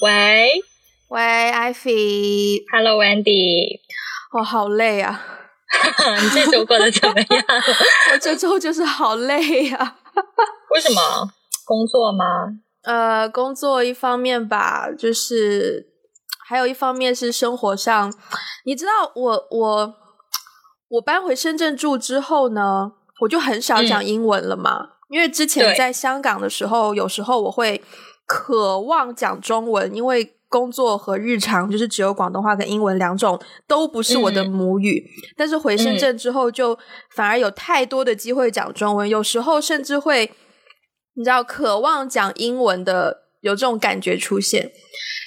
[0.00, 0.50] 喂
[1.08, 1.92] 喂，艾菲
[2.72, 3.78] ，，Hello Wendy，
[4.32, 5.22] 我好累啊！
[6.22, 7.44] 你这周过得怎么样？
[8.12, 9.96] 我这周就是好累啊。
[10.74, 11.00] 为什么？
[11.64, 12.24] 工作吗？
[12.82, 15.86] 呃，工作一方面吧，就是
[16.46, 18.12] 还有一方面是生活上，
[18.64, 19.94] 你知道我我
[20.88, 27.82] 我搬回深圳住之后呢，我就很少讲英文了嘛，因为之前在香港的时候，有时候我会
[28.26, 30.34] 渴望讲中文，因为。
[30.46, 35.04] 工作和日常就是只有广东话跟英文两种，都不是我的嗯母语。
[35.36, 36.78] 但是回深圳之后，就
[37.10, 40.30] 反而有太多的机会讲中文，有时候甚至会，
[41.14, 44.70] 你知道，渴望讲英文的有这种感觉出现。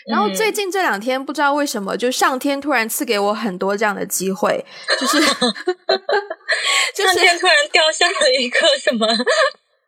[0.10, 4.64] 然后最近这两天不知道为什么，就上天突然赐给我很多这样的机会，
[4.98, 5.20] 就是
[6.96, 9.06] 就是上天突然掉下了一个什么？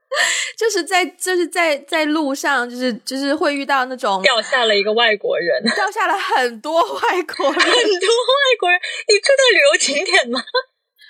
[0.58, 8.80] 就是在就是在在路上，就是就是会遇到那种掉下了一个外国人，掉下了很多外国人， 很多外国人。
[9.08, 10.44] 你住在旅游景点吗？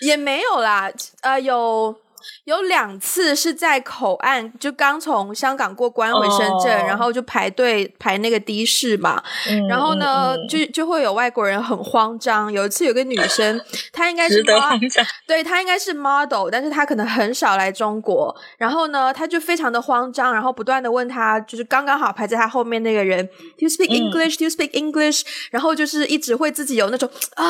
[0.02, 0.92] 也没有啦，
[1.22, 1.96] 呃，有
[2.44, 12.52] 有两次是在口岸，就刚从香港过关回深圳，哦然后就排队排那个的士嘛，嗯然后呢，就就会有外国人很慌张。
[12.52, 13.62] 有一次有个女生，
[13.94, 14.44] 她应该是。
[15.28, 18.36] 对她应该是 model，但是她可能很少来中国。
[18.58, 24.38] 然后呢，她就非常的慌张，然后不断的问她，就是刚刚好排在她后面那个人，Do you speak 嗯 English?
[24.38, 25.22] Do you speak English?
[25.52, 27.46] 然后就是一直会自己有那种啊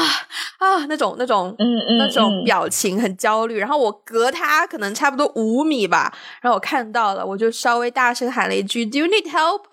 [0.57, 3.57] 啊那种那种嗯嗯那种嗯表情很焦虑。
[3.57, 9.63] 然后我隔她可能差不多五米吧，然后我看到了，我就稍微大声喊了一句 “Do you need help？”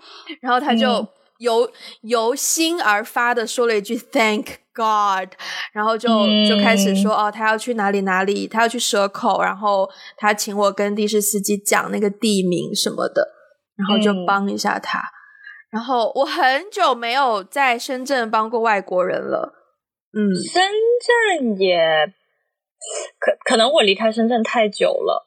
[0.40, 0.88] 然后他就。
[0.88, 1.70] 嗯由
[2.00, 5.34] 由心而发的说了一句 “Thank God”，
[5.74, 13.28] 然后就、嗯就开始说哦，他要去哪里哪里，他要去蛇口，然后他请我跟的士司机讲那个地名什么的，
[13.76, 15.02] 然后就嗯帮一下他。
[15.70, 19.52] 然后我很久没有在深圳帮过外国人了，
[20.14, 20.62] 嗯，深
[21.38, 21.76] 圳也
[23.18, 25.26] 可可能我离开深圳太久了，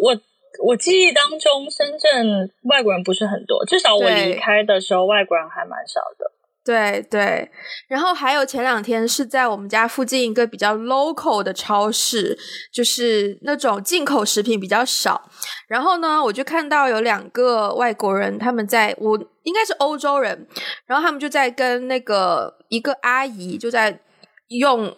[0.00, 0.20] 我我
[0.66, 6.30] 我记忆当中深圳外国人不是很多，至少我离开的时候外国人还蛮少的。
[6.64, 7.50] 对对，
[7.88, 12.38] 然后还有前两天是在我们家附近一个比较 local 的超市，
[12.72, 15.28] 就是那种进口食品比较少。
[15.68, 20.48] 然后呢，我就看到有两个外国人，他们在我应该是欧洲人，
[20.86, 24.00] 然后他们就在跟那个一个阿姨就在
[24.48, 24.96] 用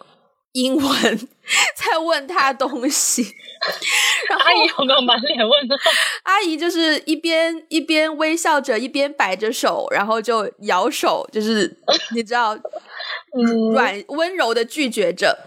[0.57, 1.27] 英文
[1.75, 3.21] 在问他东西，
[4.27, 5.75] 然后阿姨有没有满脸问号？
[6.23, 11.77] 阿姨就是一边一边微笑着，一边摆着手，然后就摇手，就是
[12.15, 15.37] 你知道，嗯软温柔的拒绝着。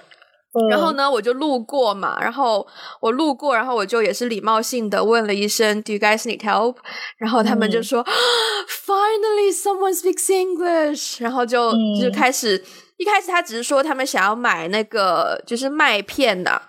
[0.68, 2.66] 然后呢，我就路过嘛，然后
[3.00, 6.74] 我路过，然后我就也是礼貌性的问了一声 “Do you guys need help？”
[7.18, 8.04] 然后他们就说、
[8.68, 12.64] “Finally, someone speaks English。”然后就、嗯就开始，
[13.00, 16.60] 一开始他只是说他们想要买那个就是麦片的、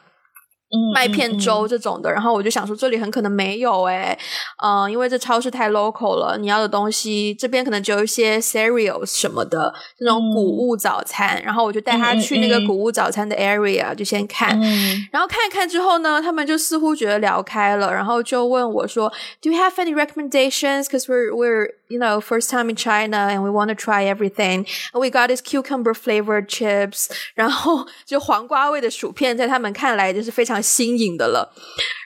[0.93, 4.17] 麦片粥这种的，然后我就想说这里很可能没有诶，
[4.63, 19.11] 嗯、因为这超市太 local 了，你要的东西这边可能只有一些 cereals 什么的这种谷物早餐，然后我就带他去那个谷物早餐的 area 就先看，嗯然后看一看之后呢，他们就似乎觉得聊开了，然后就问我说
[19.41, 20.85] ，Do you have any recommendations?
[20.85, 24.65] Because we're we're you know first time in China and we want to try everything.
[24.93, 27.07] We got these cucumber flavored chips.
[27.35, 31.53] 然后就黄瓜味的薯片，在他们看来就是非常新颖的了。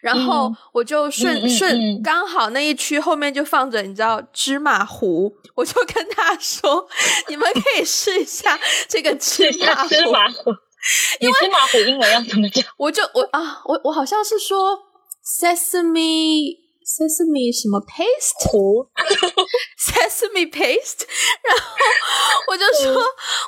[0.02, 6.88] 然后我就顺、顺嗯刚好那一区后面就放着你知道芝麻糊， 我就跟他说，
[7.28, 9.90] 你们可以试一下这个芝麻糊。
[9.90, 10.52] 芝麻糊，
[11.20, 12.64] 你芝麻糊英文要怎么讲？
[12.78, 14.78] 我就我啊，我我好像是说
[15.26, 18.89] sesame sesame 什么 paste 糊
[19.79, 21.07] sesame paste，
[21.43, 21.63] 然后
[22.49, 23.03] 我就说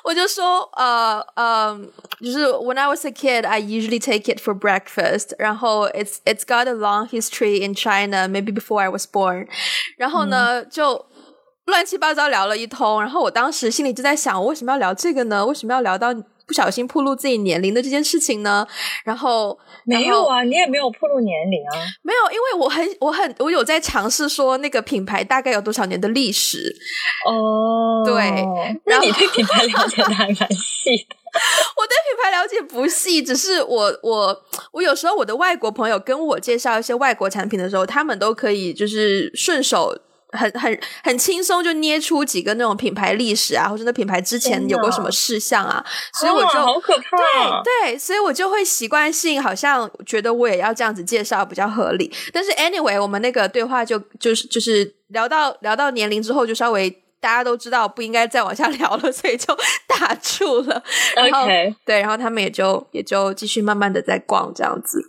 [0.04, 1.80] 我就说呃呃，
[2.20, 6.74] 就是 when I was a kid I usually take it for breakfast，然后 it's it's got a
[6.74, 9.48] long history in China maybe before I was born，
[9.96, 11.06] 然后呢、就。
[11.66, 15.46] 乱七八糟聊了一通，然后我当时心里就在想，我为什么要聊这个呢？
[15.46, 16.12] 为什么要聊到
[16.47, 18.65] 不小心暴露自己年龄的这件事情呢？
[19.03, 21.75] 然后没有啊，你也没有暴露年龄啊。
[22.01, 26.73] 没有，因为我很我很我有在尝试说那个品牌大概有多少年的历史。
[27.27, 28.43] 哦，对
[28.85, 31.15] 那你对品牌了解的还蛮细的。
[31.77, 39.93] 我对品牌了解不细，只是我我我有时候我的外国朋友跟我介绍一些外国产品的时候，他们都可以就是顺手。
[40.29, 45.83] 很很很轻松就捏出几个那种品牌历史啊，或者那品牌之前有过什么事项啊，
[46.19, 47.61] 所以我就、啊好可怕、啊。
[47.63, 52.13] 对对，所以我就会习惯性好像觉得我也要这样子介绍比较合理。
[52.33, 56.89] 但是 anyway，我们那个对话就就是就是聊到聊到年龄之后，就稍微
[57.21, 59.57] 大家都知道不应该再往下聊了，所以就
[59.87, 60.83] 打住了。
[61.15, 65.01] 然后 OK，对，然后他们也就也就继续慢慢的在逛这样子。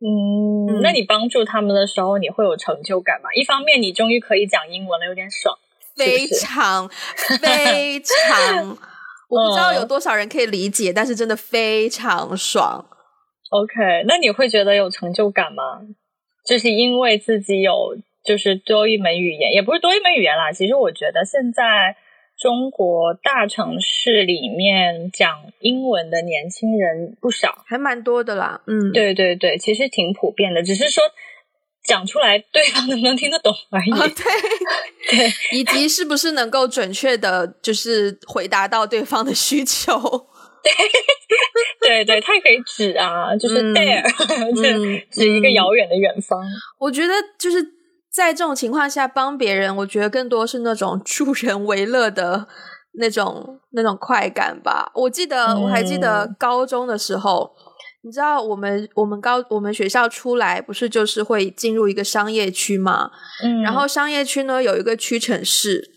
[0.00, 3.28] 嗯，嗯那你帮助他们的时候，你会有成就感吗？
[3.34, 5.56] 一方面，你终于可以讲英文了，有点爽。
[5.96, 6.88] 非常
[7.42, 8.68] 非 常，
[9.28, 12.86] 我不知道有嗯多少人可以理解，但是真的非常爽。
[13.50, 15.82] OK，那你会觉得有成就感吗？
[16.46, 20.52] 就是因为自己有就是多一门语言，也不是多一门语言啦。
[20.52, 21.96] 其实我觉得现在
[22.40, 27.64] 中国大城市里面讲英文的年轻人不少。
[27.66, 31.04] 还蛮多的啦，嗯，对对对，其实挺普遍的，只是说
[31.84, 33.90] 讲出来对方能不能听得懂而已。
[33.92, 34.24] 啊，对，
[35.18, 39.92] 对以及是不是能够准确的，就是回答到对方的需求。
[41.80, 44.02] 对 对，他也可以指啊，就是嗯 there，
[44.54, 46.42] 就嗯指一个遥远的远方。
[46.78, 47.58] 我觉得就是
[48.12, 52.48] 在这种情况下帮别人，我觉得更多是那种 助人为乐的
[52.92, 54.90] 那种那种快感吧。
[54.94, 57.52] 我记得、我还记得嗯高中的时候，
[58.02, 63.10] 你知道我们我们高我们学校出来不是就是会进入一个商业区嘛？
[63.44, 65.90] 嗯，然后商业区呢有一个屈臣氏，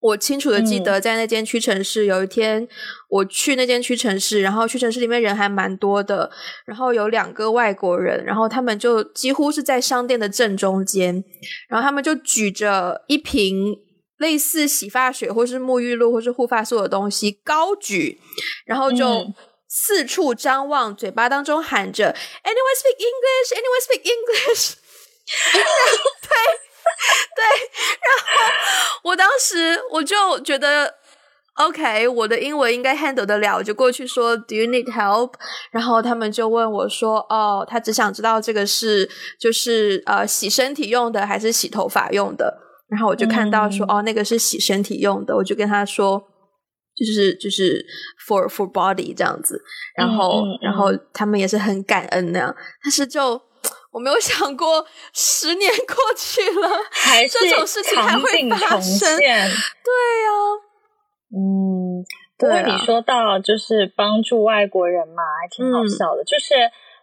[0.00, 2.66] 我清楚的记嗯得在那间屈臣氏，有一天
[3.08, 6.30] 我去那间屈臣氏，然后屈臣氏里面人还蛮多的，
[6.64, 11.22] 然后有两个外国人，然后他们就几乎是在商店的正中间，
[11.68, 13.76] 然后他们就举着一瓶。
[14.20, 18.20] 类似洗发水或是沐浴露或是护发素的东西高举，
[18.66, 19.34] 然后就嗯
[19.66, 22.14] 四处张望，嘴巴当中喊着
[22.44, 23.50] “Anyone speak English?
[23.54, 24.76] Anyone speak English?”
[29.04, 30.94] 我当时我就觉得
[31.54, 35.32] ，OK，我的英文应该 handle 得了，我就过去说 “Do you need help？”
[35.72, 39.08] 然后他们就问我说：“哦，他只想知道这个是
[39.38, 42.58] 就是呃洗身体用的还是洗头发用的？”
[42.90, 46.26] 然后我就看到说：“嗯哦，那个是洗身体用的。”我就跟他说。
[46.92, 47.82] 就是就是
[48.28, 49.58] for for body 这样子，
[49.96, 52.54] 然后、嗯嗯然后他们也是很感恩那样，
[52.84, 53.40] 但是就
[53.92, 59.18] 我没有想过十年过去了， 还是这种事情还场会发生现。
[59.18, 59.90] 对
[60.24, 60.30] 呀、
[61.34, 62.04] 嗯，
[62.38, 66.24] 不过你说到就是帮助外国人嘛，还挺好嗯笑的。
[66.24, 66.54] 就是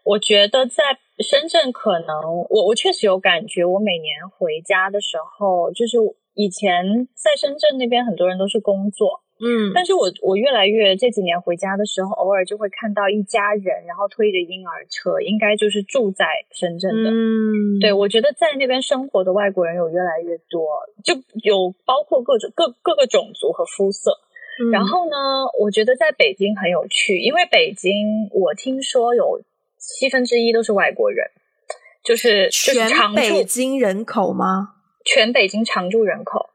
[0.03, 0.83] 我觉得在
[1.19, 5.97] 深圳，可能我我确实有感觉，我每年回家的时候，就是
[6.35, 17.09] 以前在深圳那边很多人都是工作，嗯但是我我越来越这几年回家的时候，偶尔就会看到一家人，然后推着婴儿车，应该就是住在深圳的。
[17.11, 20.67] 嗯，对，我觉得在那边生活的外国人有越来越多，
[21.03, 21.13] 就
[21.43, 24.11] 有包括各种各各个种族和肤色。
[24.59, 25.15] 嗯然后呢，
[25.59, 29.39] 我觉得在北京很有趣，因为北京我听说有
[29.77, 31.29] 七分之一都是外国人，
[32.03, 34.73] 就是就是全常北京人口吗？
[35.05, 36.47] 全北京常住人口，哇，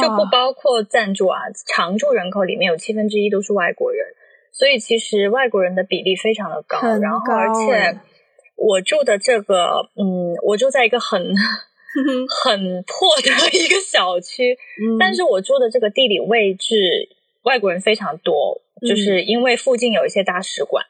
[0.00, 4.06] 就不包括暂住啊，常住人口里面有七分之一都是外国人，
[4.52, 8.00] 所以其实外国人的比例非常的高，很然后而且欸
[8.56, 11.20] 我住的这个，嗯，我住在一个很
[12.42, 17.08] 很破的一个小区，嗯但是我住的这个地理位置，
[17.42, 20.84] 外国人非常多，就是因为附近有一些大使馆，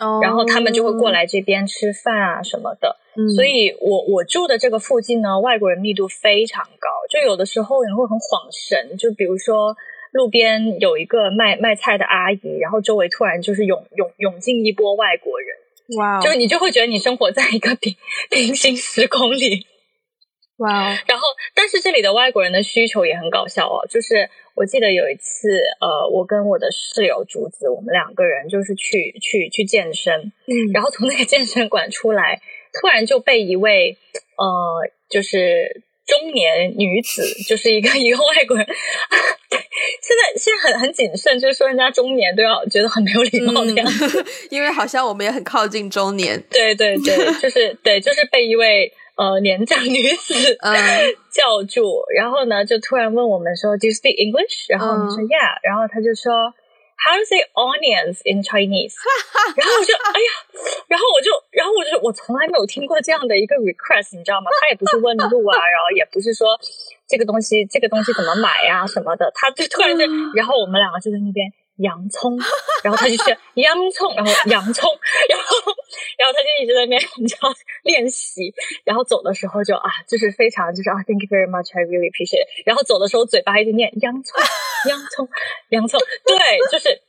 [0.00, 2.96] 哦然后他们就会过，来这边吃饭啊什么的。
[3.14, 9.76] 嗯所以我我住的这个附近呢，外国人密度非常高，就有的时候你会很恍神，就比如说
[10.12, 15.56] 路边有一个卖卖菜的阿姨，然后周围突然就是涌涌涌进一波外国人，
[15.98, 17.94] 哇哦就你就会觉得你生活在一个平
[18.30, 19.66] 平行时空里。
[20.58, 25.48] 哇哦， 然后，但是这里的外国人的需求也很搞笑哦，就是我记得有一次，
[25.80, 32.40] 呃，我跟我的室友竹子，我们两个人就是去去去健身，嗯然后从那个健身馆出来，
[32.80, 33.96] 突然就被一位
[34.36, 38.66] 呃，就是中年女子， 就是一个一个外国人，
[39.48, 39.58] 对，
[40.00, 44.20] 现在现在很很谨慎，就是说人家中年都要觉得很没有礼貌的样子。
[44.20, 50.74] 嗯， 因为好像我们也很靠近中年，对对对，就是对，就是被一位呃年长女子嗯
[51.30, 54.66] 叫住，然后呢就突然问我们说，Do you speak English？
[54.68, 56.52] 然后我们说、嗯 Yeah，然后他就说。
[57.02, 58.94] How to say onions in Chinese？
[59.58, 60.30] 然后我就哎呀，
[60.86, 64.46] 然后我就，然后我就，我从来没有听过这样的一个 request，你知道吗？
[64.60, 66.46] 他也不是问路啊， 然后也不是说
[67.08, 70.06] 这个东西这个东西怎么买呀、什么的，他就突然就，
[70.36, 72.38] 然后我们两个就在那边洋葱，
[72.84, 74.88] 然后他就去洋葱，然后洋葱，
[75.28, 75.74] 然后
[76.18, 77.52] 然后他就一直在那边 你知道
[77.84, 78.52] 练习，
[78.84, 82.66] 然后走的时候就啊，就是非常就是啊，Thank you very much, I really appreciate it。
[82.66, 84.40] 然后走的时候嘴巴一直念洋葱，
[84.88, 85.28] 洋葱，
[85.70, 86.36] 洋葱，对，
[86.70, 87.00] 就是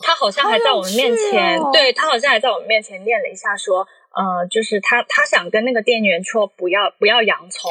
[0.00, 3.86] 他好像还在我们面前，对他好像还在我们面前念了一下说。
[4.16, 7.70] 呃，就是他，他想跟那个店员说不要不要洋葱，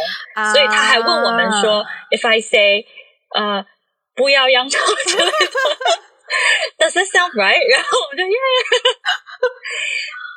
[0.53, 2.85] 所以他还问我们说、啊 i say，
[3.33, 3.65] 呃、
[4.13, 5.31] 不要洋葱之类的。
[6.77, 7.67] Does that sound right？
[7.73, 8.37] 然后我们就耶，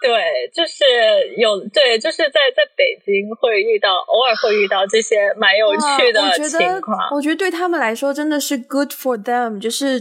[0.00, 0.84] 对，就是
[1.36, 6.96] 有对，就是在在北京会遇到，偶尔会遇到这些蛮有趣的情况。
[7.12, 10.00] 我觉得对他们来说真的是 good for them，就是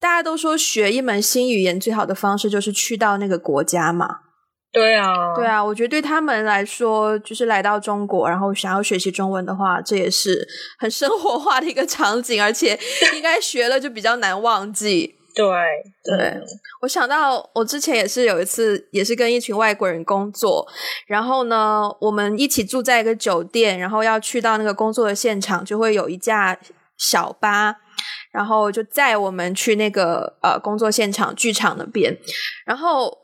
[0.00, 4.20] 大家都说学一门新语言最好的方式就是去到那个国家嘛。
[4.70, 10.46] 对啊，对啊，我觉得对他们来说，就是来到中国，然后想要学习中文的话，这也是
[10.78, 12.78] 很生活化的一个场景，而且
[13.14, 15.17] 应该学了就比较难忘记。
[15.38, 16.40] 对对，
[16.82, 20.66] 我想到我之前也是有一次，也是跟一群外国人工作，
[21.06, 26.58] 然后呢，我们一起住在一个酒店，然后要去到那个工作的现场，就会有一架
[26.96, 27.76] 小巴，
[28.32, 32.18] 然后就载我们去那个呃工作现场剧场那边，
[32.66, 33.16] 然后。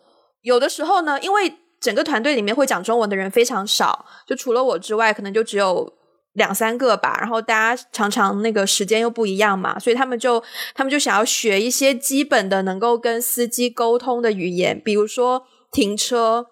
[0.44, 5.90] 有的时候呢，因为整个团队里面会讲中文的人非常少，就除了我之外，可能就只有
[6.34, 7.16] 两三个吧。
[7.18, 10.40] 然后大家常常那个时间又不一样嘛，所以他们就
[10.74, 16.46] 他们就想要学一些基本的能够跟司机沟通的语言，比如说停车，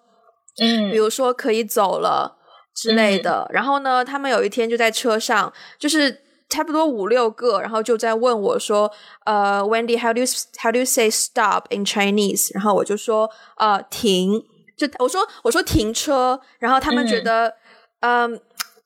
[0.59, 2.37] 嗯，比如说可以走了
[2.75, 3.49] 之类的。
[3.53, 6.21] 然后呢，他们有一天就在车上，就是。
[6.49, 8.91] 差不多五六个，然后就在问我说
[9.25, 10.25] ：“呃，Wendy，how do you
[10.61, 14.39] how do you say stop in Chinese？” 然后我就说：“呃，停。”
[14.77, 17.55] 就我说我说停车，然后他们觉得
[18.01, 18.39] 嗯。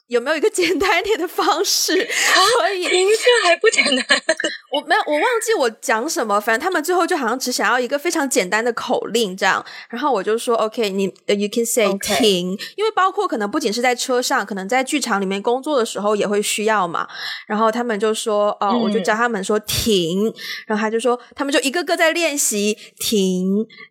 [0.07, 2.87] 有没有一个简单一点的方式可以？
[2.87, 4.05] 停这还不简单？
[4.71, 6.39] 我没有，我忘记我讲什么。
[6.39, 9.63] 反正他们最后就好像只想要一个非常简单的口令这样。
[9.89, 17.05] 然后我就说：“OK，你 you can say 停，因为包括可能不仅是在车上，可能在剧场里面工作的时候也会需要嘛。”
[17.45, 20.33] 然后他们就说：“哦，我就教他们说停。”
[20.65, 23.45] 然后他就说：“他们就一个个在练习停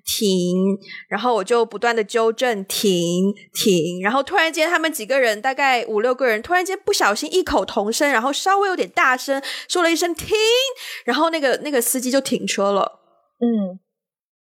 [0.07, 4.01] 停。”然后我就不断的纠正停停。
[4.03, 6.06] 然后突然间，他们几个人大概五六。
[6.07, 10.37] 六个人突然间不小心异口同声，然后稍微有点大声说了一声“停”，
[11.05, 13.01] 然后那个那个司机就停车了。
[13.41, 13.81] 嗯，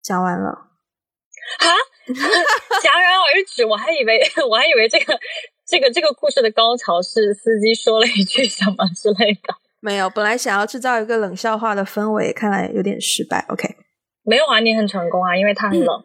[0.02, 1.66] 讲完了啊，
[2.10, 3.64] 戛然而止。
[3.64, 4.20] 我还以为
[4.50, 5.16] 我还以为这个
[5.64, 9.54] 这个这个故事的高潮是司机说了一句什么之类的。
[9.80, 13.46] 没有，本来想要制造一个冷笑话的氛围，看来有点失败。
[13.48, 13.76] OK，
[14.24, 16.04] 没有啊，你很成功啊，因为他很冷。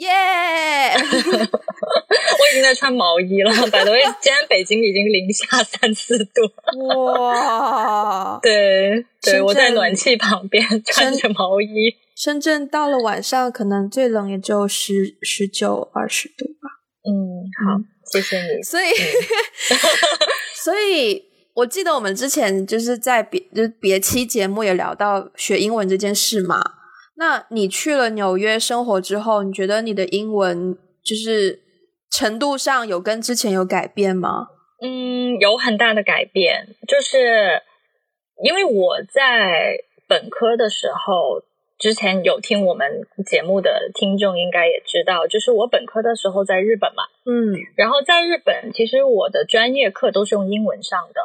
[0.00, 0.08] 耶！
[0.96, 3.52] 我已经在穿毛衣了。
[3.70, 6.40] 百多位，今天北京已经零下三四度。
[6.96, 8.38] 哇！
[8.42, 11.94] 对对，我在暖气旁边穿着毛衣。
[12.16, 16.68] 深圳到了晚上，可能最冷也就十十九二十度吧。
[17.04, 17.80] 嗯，好，
[18.10, 18.62] 谢谢你。
[18.62, 18.86] 所以，
[20.56, 26.62] 所以我记得我们之前就是在别就是别期节目也聊到学英文这件事嘛。
[27.20, 30.74] 那你去了纽约生活之后，你觉得你的英文
[31.04, 31.60] 就是
[32.10, 34.48] 程度上有跟之前有改变吗？
[34.80, 37.60] 嗯，有很大的改变，就是
[38.42, 39.76] 因为我在
[40.08, 41.42] 本科的时候，
[41.78, 51.20] 之前有听我们节目的听众应该也知道，就是我本科的时候在日本嘛，嗯，然后在日本其实我的专业课都是用英文上的，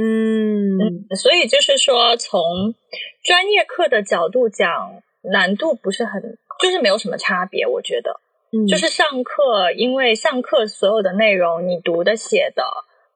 [0.00, 0.78] 嗯，
[1.16, 2.76] 所以就是说从
[3.24, 5.02] 专业课的角度讲。
[5.30, 8.20] 难度不是很，就是没有什么差别，我觉得，
[8.68, 12.62] 就是上课，因为上课所有的内容，你读的、写的，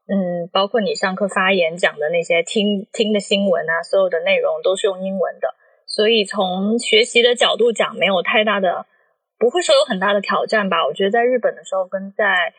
[0.07, 5.49] 嗯，包括你上课发言讲的那些听听的新闻啊，所有的内容都是用英文的，
[5.87, 8.87] 所以从学习的角度讲，没有太大的，
[9.39, 10.87] 不会说有很大的挑战吧？
[10.87, 12.55] 我觉得在日本的时候跟在。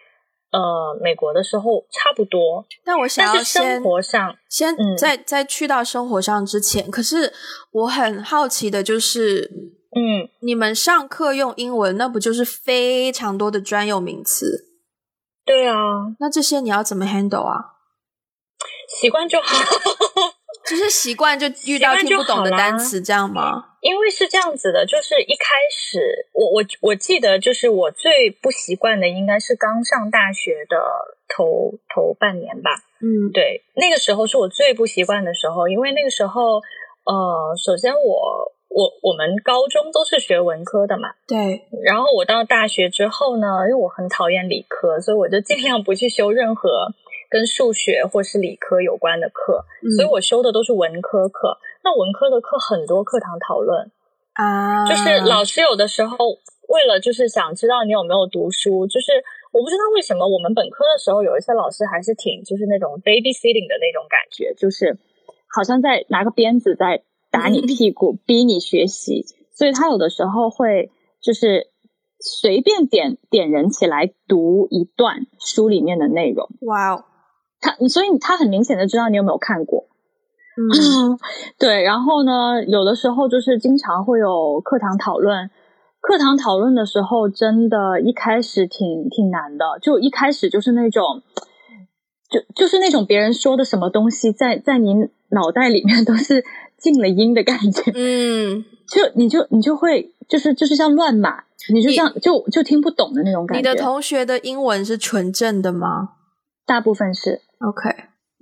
[0.49, 7.33] 呃，美国的时候差不多，但我想要生活上先在在去到生活上之前，可是
[7.71, 9.51] 我很好奇的就是，
[9.95, 14.69] 嗯，你们上课用英文，那不就是非常多的专有名词？
[15.45, 15.75] 对啊，
[16.19, 17.75] 那这些你要怎么 handle 啊？
[18.99, 19.65] 习惯就好。
[20.69, 23.63] 就是习惯就遇到听不懂的单词这样吗？
[23.79, 30.77] 因为是这样子的，就是一开始我我我记得就是我最不习惯的应该是刚上大学的
[31.29, 32.71] 头头半年吧。
[32.99, 36.57] 嗯，对，那个时候是我最不习惯的时候，因为那个时候
[37.05, 46.91] 呃，首先我我我们高中都是学文科的嘛，对，然后我到大学之后呢，因为我很讨厌理科，所以我就尽量不去修任何。
[47.29, 49.65] 跟数学或是理科有关的课，
[49.95, 51.57] 所以我修的都是文科课。
[51.83, 53.91] 那文科的课很多课堂讨论
[54.33, 56.17] 啊，就是老师有的时候
[56.67, 59.11] 为了就是想知道你有没有读书，就是
[59.51, 64.99] 我不知道为什么我们本科的时候有一些老师还是挺就是那种 baby sitting 的那种感觉，就是
[65.55, 69.25] 好像在拿个鞭子在打你屁股，逼你学习。
[69.53, 70.91] 所以他有的时候会
[71.21, 71.71] 就是
[72.19, 76.47] 随便点点人起来读一段书里面的内容。
[76.61, 77.05] 哇哦！
[77.59, 79.85] 他，所以他很明显的知道你有没有看过，
[80.57, 81.17] 嗯，
[81.59, 85.49] 对，然后呢，有的时候就是经常会有课堂讨论，
[85.99, 91.21] 课堂讨论的时候，真的一开始挺挺难的，就一开始就是那种，
[92.29, 94.93] 就就是那种别人说的什么东西，在在你
[95.29, 96.43] 脑袋里面都是
[96.77, 103.69] 静了音的感觉，嗯，就你就你就会就是就是像乱码，你就像就就听不懂的那种感觉。
[103.69, 106.11] 你的同学的英文是纯正的吗？
[106.65, 107.89] 大部分是，？OK，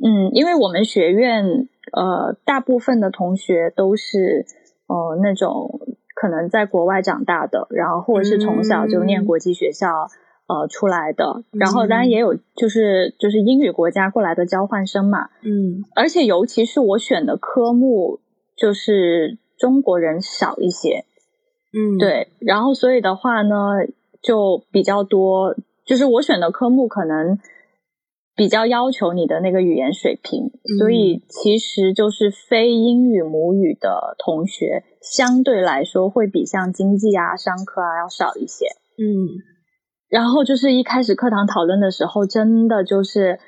[0.04, 4.46] 嗯，因为我们学院呃，大部分的同学都是
[4.88, 5.80] 呃那种
[6.16, 9.26] 可能在国外长大的，然后或者是从小就念嗯。
[9.26, 9.88] 国际学校、
[10.48, 15.84] 呃出来的，然后当然也有就是就是英语国家过来的交换生嘛，嗯。
[15.96, 18.20] 而且尤其是我选的科目
[18.56, 21.06] 就是中国人少一些，
[21.74, 23.56] 嗯，，对，然后所以的话呢，
[24.22, 25.56] 就比较多，
[25.86, 27.40] 就是我选的科目可能
[28.36, 38.66] 比较要求你的那个语言水平，所以其实就是非英语母语的同学，相对来说会比像经济啊、商科啊要少一些。
[38.98, 39.40] 嗯
[40.08, 43.40] 然后就是一开始课堂讨论的时候，真的就是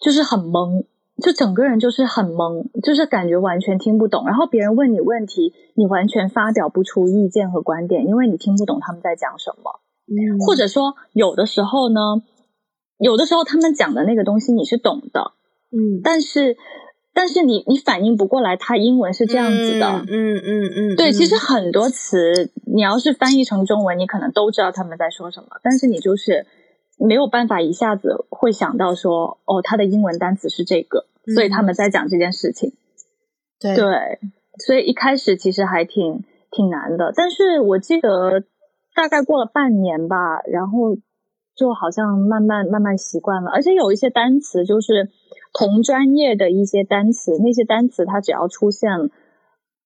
[0.00, 0.86] 就是很懵，
[1.22, 4.24] 就整个人就是很懵，就是感觉完全听不懂。
[4.26, 9.80] 然后别人问你问题，你完全发表不出意见和观点，因为你听不懂他们在讲什么。
[10.06, 12.00] 嗯，或者说，有的时候呢，
[12.98, 15.32] 有的时候他们讲的那个东西你是懂的，
[15.70, 16.56] 嗯但是
[17.14, 20.04] 但是你你反应不过来，他英文是这样子的。
[20.08, 26.46] 嗯嗯嗯，对，嗯其实很多词你要是翻译成中文，你可能都知道他们在说什么，但是你就是
[26.98, 32.74] 没有办法一下子会想到说，哦，他的英文单词是这个，所以他们在讲这件事情。
[33.58, 34.20] 对对，
[34.64, 38.44] 所以一开始其实还挺挺难的，但是我记得
[38.94, 40.96] 大概过了半年吧，然后
[41.58, 45.10] 就好像慢慢慢慢习惯了，而且有一些单词就是
[45.52, 49.10] 同专业的一些单词，那些单词它只要出现，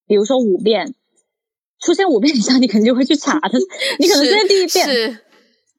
[0.07, 0.95] 比如说五遍。
[1.85, 3.59] 出现五遍以上，你肯定就会去查它。
[3.99, 5.19] 你可能是在第一遍，是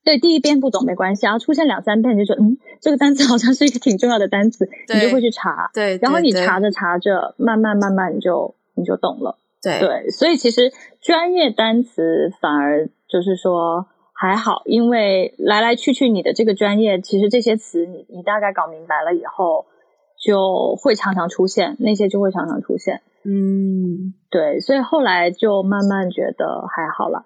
[0.03, 5.69] 对第一遍不懂没关系，然后出现两三遍，你就觉得嗯，这个单词好像是一个挺重要的单词，你就会去查。
[5.73, 9.37] 对，然后你查着查着，慢慢慢慢你就你就懂了。
[9.61, 13.87] 对对，所以其实专业单词反而就是说
[14.23, 19.65] 还好，因为来来去去你的这个专业，其实这些词你你大概搞明白了以后，
[20.17, 23.01] 就会常常出现，那些就会常常出现。
[23.25, 27.25] 嗯对，所以后来就慢慢觉得还好了。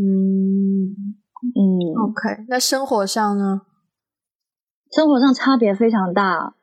[0.00, 0.94] 嗯
[1.56, 1.58] 嗯
[1.98, 3.62] ，，OK，那生活上呢？
[4.92, 6.54] 生活上差别非常大。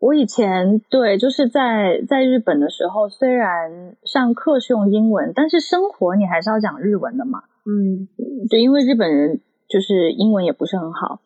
[0.00, 7.44] 我以前对就是在在日本的时候，虽然上课是用英文，但是生活你还是要讲日文的嘛。
[7.66, 8.08] 嗯
[8.48, 11.20] 对，因为日本人就是英文也不是很好，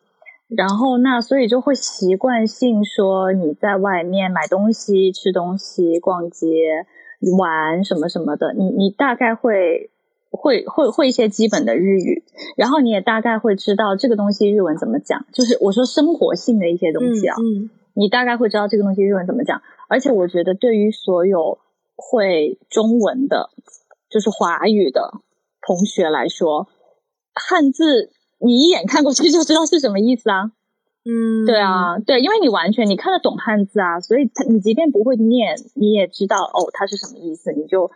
[0.47, 6.85] 然后那所以就会习惯性说你在外面买东西、吃东西、逛街、
[7.37, 9.89] 玩什么什么的，你你大概会
[10.31, 12.23] 会会会一些基本的日语，
[12.55, 19.61] 然后你也大概会知道这个东西日文怎么讲，就是我说生活性的一些东西啊，嗯你大概会知道这个东西日文怎么讲。
[19.89, 21.57] 而且我觉得对于所有
[21.97, 23.49] 会中文的，
[24.09, 25.19] 就是华语的
[25.69, 26.67] 同学来说，
[27.35, 30.49] 汉字你一眼看过去就知道是什么意思啊。
[31.05, 37.91] 嗯，对啊，对，因为你完全你看得懂汉字啊，所以它你即便不会念，你也知道哦它是什么意思，你就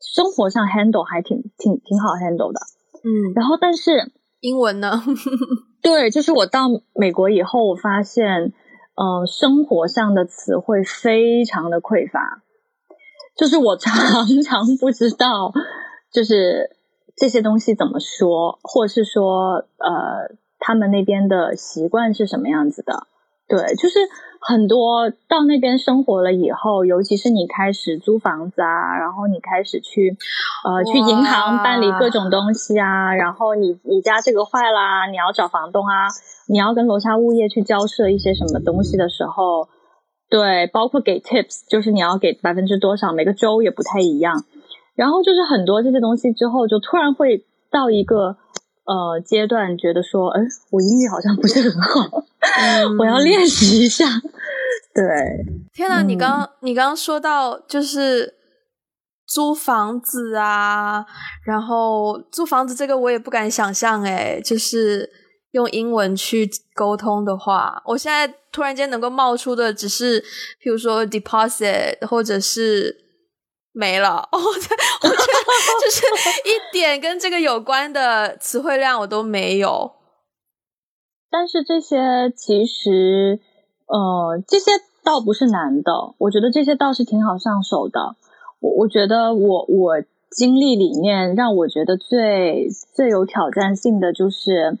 [0.00, 2.60] 生活上 handle 还挺挺挺好 handle 的。
[3.02, 5.02] 嗯，然后但是英文呢？
[5.80, 8.52] 对，就是我到美国以后，我发现，
[8.96, 12.42] 呃，生活上的词汇非常的匮乏，
[13.34, 13.94] 就是我常
[14.42, 15.52] 常不知道，
[16.12, 16.70] 就是
[17.16, 23.06] 这些东西怎么说，或者是说，呃，他们那边的习惯是什么样子的。
[23.46, 23.98] 对，就是
[24.40, 30.16] 很多到那边生活了以后，尤其是你开始租房子啊，然后你开始去
[30.64, 36.08] 呃去银行办理各种东西啊，然后你你家这个坏啦，你要找房东啊，
[36.48, 39.68] 你要跟楼下物业去交涉一些什么东西的时候，
[40.30, 44.46] 对，包括给 tips，就是你要给百分之多少，每个州也不太一样。
[44.94, 48.36] 然后就是很多这些东西之后，就突然会到一个
[48.84, 52.22] 呃阶段，觉得说，哎，我英语好像不是很好，
[52.98, 54.04] 我要练习一下。
[54.94, 55.04] 对，
[55.72, 56.02] 天哪！
[56.02, 58.34] 你嗯刚你刚刚说到就是
[59.26, 61.04] 租房子啊，
[61.44, 65.10] 然后租房子这个我也不敢想象哎，就是
[65.50, 70.20] 用英文去沟通的话，我现在突然间能够冒出的只是，
[70.62, 73.03] 譬如说 deposit 或者是
[73.74, 74.28] 没了。
[74.32, 76.06] 哦，我觉得我觉得就是
[76.48, 79.92] 一点跟这个有关的词汇量我都没有。
[81.28, 83.40] 但是这些其实，
[83.86, 84.70] 呃，这些
[85.04, 88.14] 倒不是难的，我觉得这些倒是挺好上手的。
[88.60, 94.78] 我我觉得我我经历里面让我觉得最最有挑战性的就是，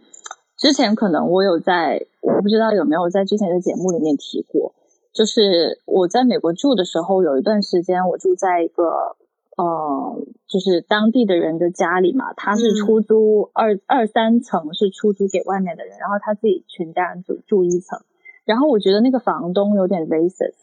[0.56, 4.72] 之前可能我有在，我不知道有没有在之前的节目里面提过，
[5.14, 9.16] 就是我在美国住的时候，有一段时间我住在一个。
[9.56, 18.00] 呃，就是当地的人的家里嘛，他是出租二二三层是出租给外面的人，然后他自己全家人住住一层。
[18.44, 20.58] 然后我觉得那个房东有点 racist，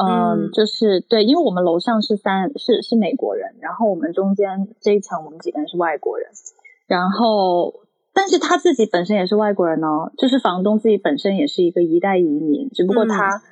[0.00, 6.30] 嗯，就是对，因为我们楼上是三是是美国人，然后我们中间这一层我们几个人是外国人，
[6.86, 7.80] 然后
[8.14, 13.42] 但是他自己本身也是外国人哦，就是房东自己本身也是一个一代移民，只不过他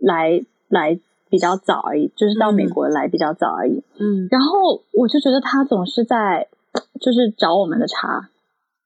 [0.00, 0.98] 来来。
[1.30, 3.84] 比较早而已，就是到美国来比较早而已。
[4.00, 6.48] 嗯，然后我就觉得他总是在，
[7.00, 8.28] 就是找我们的茬。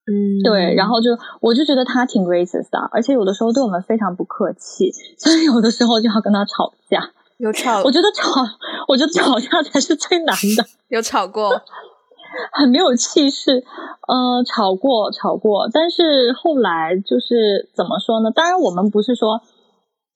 [0.06, 7.08] 嗯，对，然后就我就觉得他挺 racist 的，而且有的时候对我们非常不客气， 所以有的时候就要跟他吵架。
[7.38, 7.82] 有吵？
[7.82, 8.42] 我觉得吵，
[8.88, 10.66] 我觉得吵架才是最难的。
[10.88, 11.62] 有吵过？
[12.52, 13.64] 很没有气势。
[14.06, 18.30] 呃，吵过，吵过，但是后来就是怎么说呢？
[18.30, 19.40] 当然，我们不是说。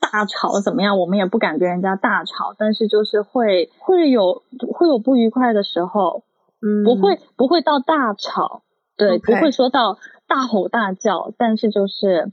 [0.01, 0.99] 大吵怎么样？
[0.99, 6.23] 我们也不敢跟人家大吵，但是就是会会有会有不愉快的时候，
[6.63, 8.63] 嗯，不会不会到大吵，
[8.97, 12.31] 对，不会说到大吼大叫，但是就是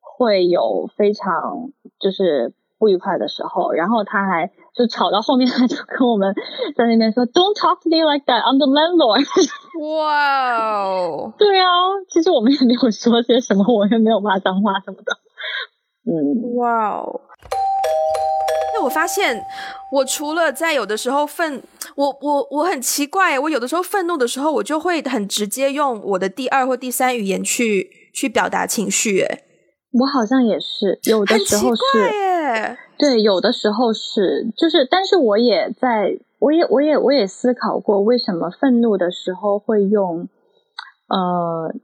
[0.00, 6.34] 会有非常就是不愉快的时候，然后他还就吵到后面，他就跟我们
[6.76, 9.26] 在那边说，Don't talk to me like that, I'm the landlord。
[9.98, 11.66] 哇哦，对啊，
[12.08, 15.18] 其实我们也没有说些什么，我也没有骂脏话什么的。
[16.08, 17.20] 嗯，哇哦！
[18.74, 19.42] 那我发现，
[19.90, 21.60] 我除了在有的时候愤，
[21.96, 29.22] 我我我很奇怪，我有的时候愤怒的时候，我就会很直接用我的第二或第三语言去去表达情绪。
[29.22, 29.42] 哎，
[29.92, 31.82] 我好像也是，有的时候是，
[32.96, 40.28] 对，有的时候是，就是，但是我也在，我也我也我也思考过，为什么愤怒的时候会用，
[41.08, 41.74] 呃。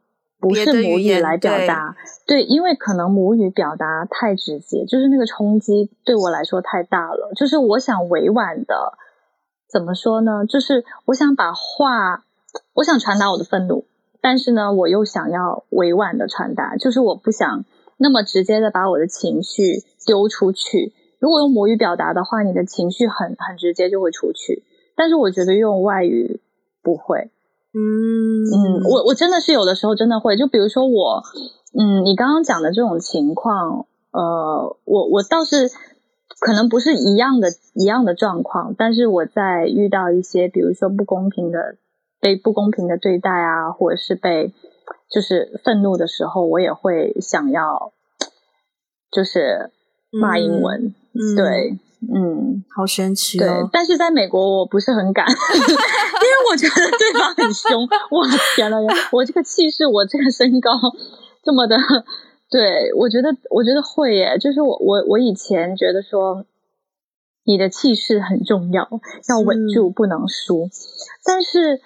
[0.42, 7.31] 不是母语来表达，对，因为可能母语表达太直接，就是那个冲击对我来说太大了。
[7.37, 8.98] 就是我想委婉的，
[9.70, 10.44] 怎么说呢？
[10.44, 12.24] 就是我想把话，
[12.74, 13.85] 我想传达我的愤怒，
[14.20, 17.64] 但是呢，我又想要委婉的传达，就是我不想
[17.96, 20.92] 那么直接的把我的情绪丢出去。
[21.20, 24.64] 如果用母语表达的话，你的情绪很很直接就会出去，
[24.96, 26.40] 但是我觉得用外语
[26.83, 27.31] 不会。
[27.74, 28.44] 嗯。
[28.44, 31.22] 嗯，我我真的是有的时候真的会，就比如说我，
[31.78, 35.70] 嗯，你刚刚讲的这种情况，呃，我我倒是
[36.40, 41.76] 可能不是一样的一样的状况，但是我在遇到一些比如说不公平的
[42.20, 44.52] 被不公平的对待啊，或者是被
[45.11, 47.92] 就是愤怒的时候，我也会想要
[49.11, 49.70] 就是
[50.11, 50.94] 骂英文，
[51.37, 51.70] 对。
[51.70, 51.80] 嗯，
[52.74, 53.46] 好神奇哦！
[53.46, 57.86] 对，但是在美国我不是很敢， 因为我觉得对方很凶。
[58.10, 58.76] 我天呐，
[59.12, 60.70] 我这个气势，我这个身高，
[61.42, 61.76] 这么的，
[62.50, 64.38] 对我觉得，我觉得会耶。
[64.38, 66.44] 就是我，我，我以前觉得说，
[67.44, 68.88] 你的气势很重要，
[69.28, 70.68] 要稳住，不能输。
[71.24, 71.80] 但是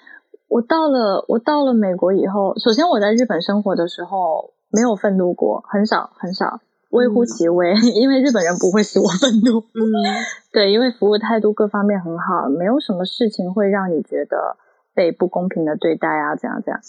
[0.47, 6.59] 我到了，我到了美国以后，首先我在日本生活的时候没有愤怒过，很少，很少。
[6.89, 9.59] 微乎其微， 因为日本人不会使我愤怒。
[9.59, 9.81] 嗯，
[10.51, 14.57] 对，因为服务态度各方面很好，没有什么事情会让你觉得
[14.93, 16.79] 被不公平的对待啊，这样这样。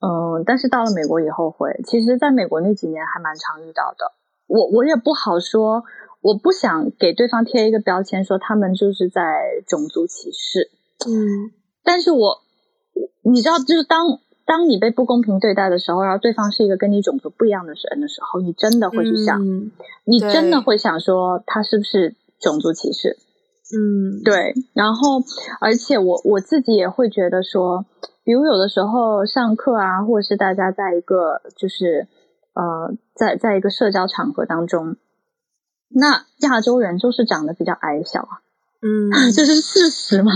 [0.00, 4.12] 嗯，但是到了美国以后会，其实在美国那几年还蛮常遇到的。
[4.46, 5.84] 我我也不好说，
[6.20, 9.22] 我不想给对方贴一个标签，说他们就是在
[9.66, 10.70] 种族歧视。
[11.06, 11.52] 嗯，
[11.84, 12.38] 但是我
[13.22, 14.18] 你知道，就是当。
[14.44, 19.40] 当你被不公平对待的时候，然后对方是一个跟你种族不一样的人的时候，你真的会去想，
[20.04, 23.16] 你真的会想说他是不是种族歧视？
[23.74, 24.52] 嗯，对。
[24.74, 25.22] 然后，
[25.60, 27.86] 而且我我自己也会觉得说，
[28.24, 32.06] 比如有的时候上课啊，或者是大家在一个就是
[32.54, 34.96] 呃，在在一个社交场合当中，
[35.88, 38.42] 那亚洲人就是长得比较矮小啊，
[38.82, 40.32] 嗯， 这是事实嘛？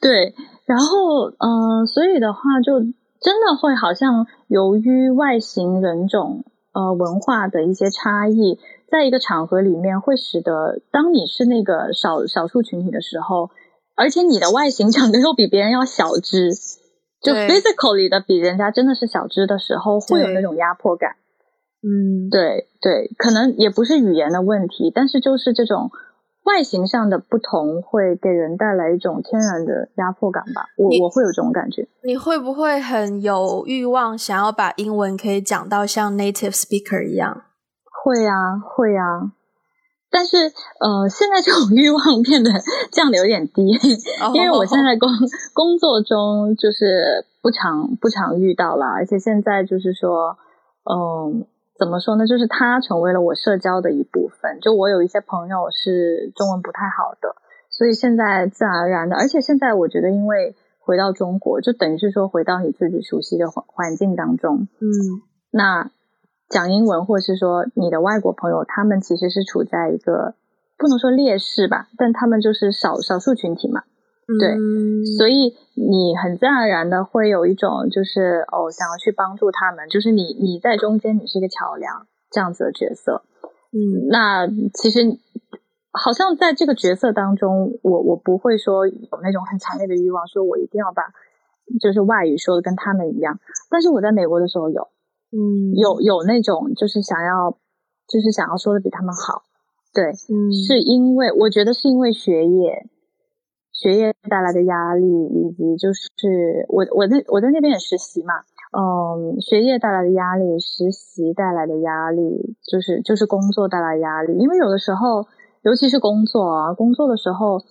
[0.00, 0.34] 对。
[0.64, 2.80] 然后，嗯，所以的话就。
[3.20, 8.58] 真的会好像由于外形、人种、呃文化的一些差异，
[8.90, 13.50] 在一个场合里面，会使得当你是那个少少数群体的时候，
[13.94, 16.54] 而且你的外形长得又比别人要小只，
[17.22, 21.16] 就 physically 的比人家真的是小只的时候，会有那种压迫感。
[21.82, 25.90] 嗯，对对，可能也不是语言的问题，但是就是这种。
[26.44, 31.86] 外形上的不同会给人带来一种天然的压迫感吧，我我会有这种感觉。
[32.02, 37.42] 你会不会很有欲望想要把英文可以讲到像 native speaker 一样？
[38.04, 39.32] 会啊，会啊。
[40.12, 40.36] 但是
[40.80, 42.50] 呃，现在这种欲望变得
[42.90, 43.62] 降的有点低，
[44.34, 45.08] 因为我现在工
[45.54, 50.36] 工作中就是不常不常遇到了，而且现在就是说，
[50.90, 51.46] 嗯，
[51.80, 52.26] 怎么说呢？
[52.26, 54.60] 就是它成为了我社交的一部分。
[54.60, 57.34] 就我有一些朋友是中文不太好的，
[57.70, 64.86] 所以现在自然而然的，而且现在我觉得，因为回到中国，就等于是说回到你自己熟悉的环环境当中，嗯，
[65.50, 65.90] 那。
[66.50, 70.34] 讲英文，或者是说你的外国朋友，他们其实是处在一个
[70.76, 73.84] 不能说劣势吧，但他们就是少少数群体嘛，
[74.38, 74.56] 对，
[75.16, 83.22] 所以你很自然而然的会有一种就是哦，想要去帮助他们，就是你你在中间，你是一个桥梁这样子的角色，
[83.72, 85.18] 嗯，那其实
[85.90, 91.02] 好像在这个角色当中，我我不会说有那种很强烈的欲望，说我一定要把
[91.80, 93.40] 就是外语说的跟他们一样，
[93.70, 94.88] 但是我在美国的时候有。
[95.32, 97.52] 嗯，有有那种就是想要，
[98.08, 99.44] 就是想要说的比他们好，
[99.94, 102.88] 对，嗯，是因为我觉得是因为学业，
[103.80, 108.34] 学业带来的压力，以及就是我我在我在那边也实习嘛，
[108.76, 115.26] 嗯，学业带来的压力，实习带来的压力，就是就是工作带来压力，因为有的时候，
[115.62, 117.62] 尤其是工作啊，工作的时候，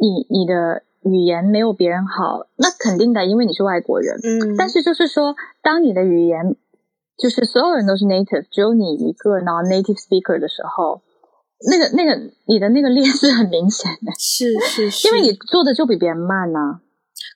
[0.00, 6.56] 你你的语言没有别人好，那肯定的，因为你是外国人，嗯，但是就是说，当你的语言
[7.18, 11.02] 就是所有人都是 native，只有你一个 non-native speaker 的时候，
[11.70, 12.14] 那个那个
[12.46, 16.80] 你的那个劣势很明显的，是是 是，因为你做的就比别人慢呢。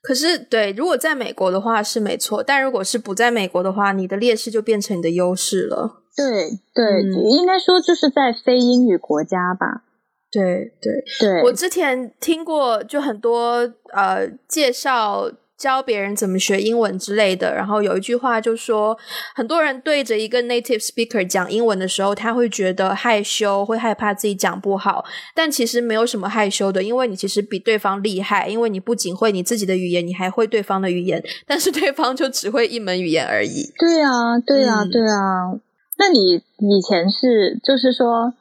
[0.02, 6.02] 可是对，如果在美国的话是没错，但如果是不在美国的话，你的劣势就变成你的优势了。
[6.16, 9.84] 对对，应该说就是在非英语国家吧。
[10.30, 15.30] 对对对，我之前听过就很多呃介绍。
[15.58, 18.96] 教别人怎么学英文之类的，然后有一句话就说，
[19.34, 25.04] 很多人对着一个 native speaker 讲英文的时候，他会觉得害羞，会害怕自己讲不好。
[25.34, 33.72] 但其实没有什么害羞的，因为你其实比对方厉害，因为你不仅会你自己的语言，你还会对方的语言，但是对方就只会一门语言而已。
[33.78, 35.58] 对啊，对啊，对啊。
[35.98, 38.32] 那你以前是就是说？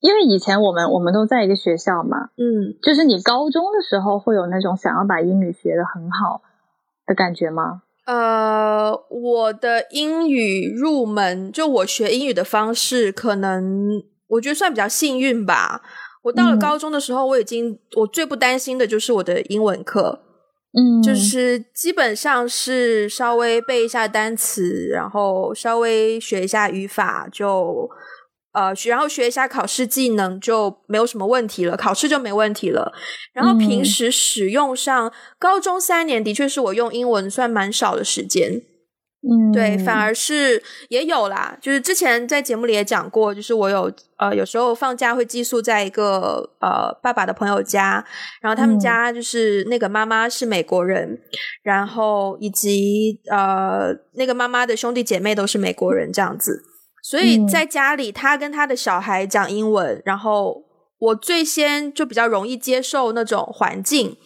[0.00, 6.40] 因为以前我们我们都在一个学校嘛，嗯，就是你高中的时候会有那种想要把英语学得很好
[7.06, 7.82] 的感觉吗？
[8.06, 15.82] 呃，我的英语入门，就我学英语的方式，可能我觉得算比较幸运吧。
[16.22, 20.20] 我到了高中的时候，我已经我最不担心的就是我的英文课，
[20.72, 27.90] 嗯，就是基本上是稍微背一下单词，然后稍微学一下语法就。
[28.52, 32.92] 呃，学然后学一下考试技能就没有什么问题了，考试就没问题了。
[33.32, 38.62] 然后平时使用上，高中三年的确是我用英文算蛮少的时间。
[39.22, 48.02] 嗯，对，反而是也有啦，就是之前在节目里也讲过，就是我有呃有时候放假会寄宿在一个呃爸爸的朋友家，
[48.40, 51.20] 然后他们家就是那个妈妈是美国人，
[51.62, 56.62] 然后以及呃那个妈妈的兄弟姐妹都是美国人，这样子。
[57.02, 60.64] 所以在家里，他跟他的小孩讲英文，然后
[60.98, 64.16] 我最先就比较容易接受那种环境，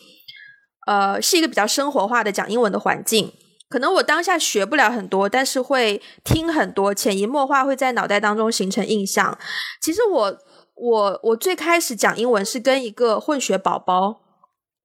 [0.87, 3.32] 呃，是一个比较生活化的讲英文的环境。
[3.68, 9.38] 可能我当下学不了很多，但是会听很多，潜移默化会在脑袋当中形成印象。
[9.80, 10.38] 其实我
[10.74, 14.20] 我我最开始讲英文是跟一个混血宝宝，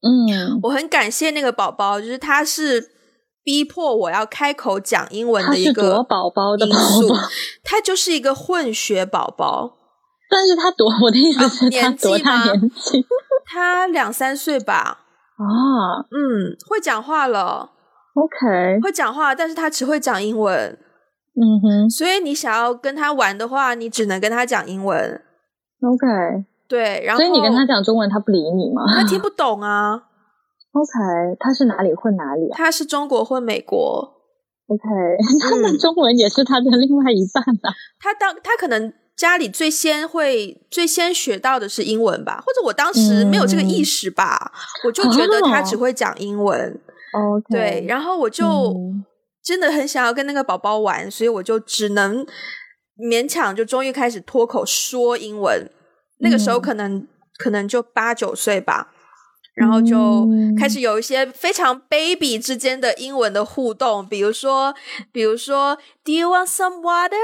[0.02, 2.98] 嗯，我很感谢那个宝宝，就是他是。
[3.43, 7.13] 逼迫我要开口讲英文的一个宝宝的因素，
[7.63, 9.78] 他就是一个混血宝宝。
[10.30, 13.04] 但是他多，我的意思是他多大年纪？
[13.52, 14.99] 他两三岁吧。
[15.38, 17.71] 啊，嗯，会讲话了。
[18.13, 20.78] OK，会讲话，但是他只会讲英文。
[21.34, 25.21] 嗯哼，所以你想要跟他玩的话，你只能跟他讲英文。
[25.82, 28.84] OK，对，然后所以你跟他讲中文，他不理你吗？
[28.93, 30.09] 他听不懂啊。
[30.71, 32.55] OK，他是哪里混哪里啊？
[32.55, 34.15] 他是中国混美国。
[34.67, 34.84] OK，
[35.49, 37.73] 他们中文也是他的另外一半啊。
[37.99, 44.51] 他当他可能家里最先会最先学到的是英文吧，或者我当时没有这个意识吧，
[44.86, 46.79] 我就觉得他只会讲英文。
[47.13, 48.75] OK，对，然后我就
[49.43, 52.23] 真的很想要跟那个宝宝玩，所以我就只能
[52.95, 55.67] 勉强就终于开始脱口说英文。
[56.19, 57.08] 那个时候可能
[57.39, 58.93] 可能就八九岁吧。
[59.53, 64.73] 然后就开始有一些非常 baby 之间的英文的互动，比如说，
[65.12, 67.15] 比如说，Do you want some water？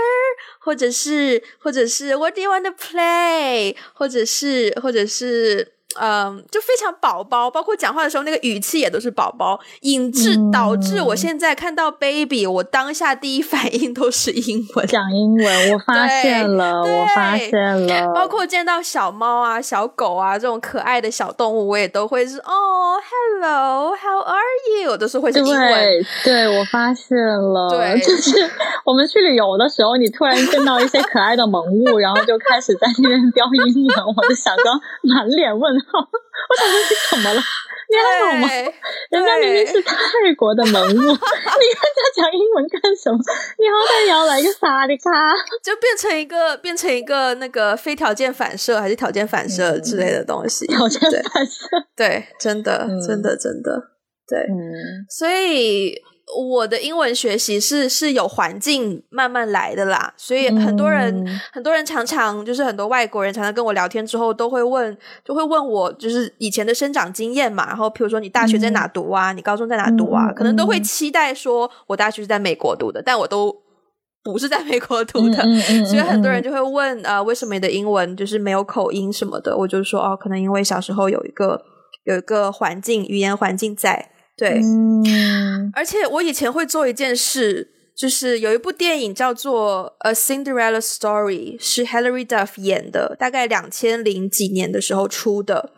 [0.59, 3.75] 或者是，或者是，What do you want to play？
[3.93, 15.73] 或者是，或者是，嗯，就非常宝宝，包括讲话的时候那个语气也都是宝宝，引致导致我现在看到 baby，我当下第一反应都是英文，讲英文。
[15.73, 22.97] 我发现了，我发现了，包括见到小猫啊、小狗啊这种可爱的小动物，我也都会是哦
[23.41, 26.05] ，hello，how are you，都是会是英文。
[26.23, 28.49] 对，我发现了，对，就是
[28.84, 36.00] 我们去旅游的时候，你突然见到一些可爱的萌物，然后就开始在那边飙英文，我就想刚满脸问号，
[36.50, 37.41] 我想说你怎么了？
[37.88, 38.48] 你还好吗？
[39.12, 39.95] 人家明明是泰
[40.36, 43.17] 国的萌物， 你跟他讲英文干什么？
[43.60, 45.12] 你好歹也要来个萨利卡，
[45.63, 50.65] 就变成一个变成一个那个非条件反射还是条件反射之类的东西？
[50.67, 51.00] 条件
[51.32, 53.82] 反射，对，真的，真的，真的，
[54.28, 55.93] 对，嗯，所以。
[56.35, 73.55] 我的英文学习是是有环境慢慢来的啦，所以很多人很多人常常就是很多外国人常常跟我聊天之后都会问，就会问我就是以前的生长经验嘛，然后譬如说你大学在哪读啊，你高中在哪读啊，可能都会期待说我大学是在美国读的，但我都
[74.23, 75.43] 不是在美国读的，
[75.85, 81.61] 所以很多人就会问呃为什么你的英文就是没有口音什么的，我就说哦，可能因为小时候有一个
[82.05, 84.09] 有一个环境语言环境在。
[84.38, 84.62] 对，
[85.74, 95.71] 而且我以前会做一件事，就是有一部电影叫做《A Cinderella Story》，是 Hilary Duff 演的，大概两千零几年的时候出的。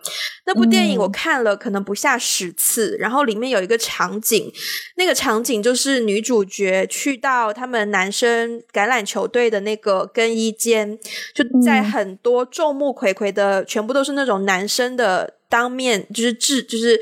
[0.48, 4.52] 那部电影我看了可能不下十次，然后里面有一个场景，
[4.96, 10.98] 那个场景就是女主角去到他们男生橄榄球队的那个更衣间，
[11.36, 17.00] 就在很多众目睽睽的，全部都是那种男生的当面，就是制，就是。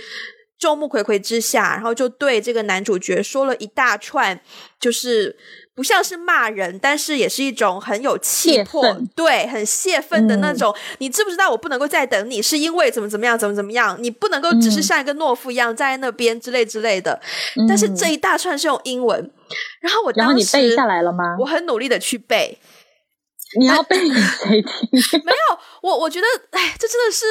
[0.57, 4.39] 众目睽睽之下，然后就对这个男主角说了一大串，
[4.79, 5.35] 就是
[5.75, 8.81] 不像是骂人，但是也是一种很有气魄，
[9.15, 10.73] 对，很泄愤的那种。
[10.99, 13.97] 你知不知道我不能够再等你，是因为怎么怎么样，怎么怎么样？
[13.99, 17.19] 你不能够只是像一个懦夫一样站在那边之类之类的。
[17.67, 19.29] 但是这一大串是用英文，
[19.81, 21.35] 然后我当时你背下来了吗？
[21.39, 22.57] 我很努力的去背。
[23.59, 25.21] 你要背给谁听？
[25.23, 27.25] 没有，我我觉得，哎，这真的是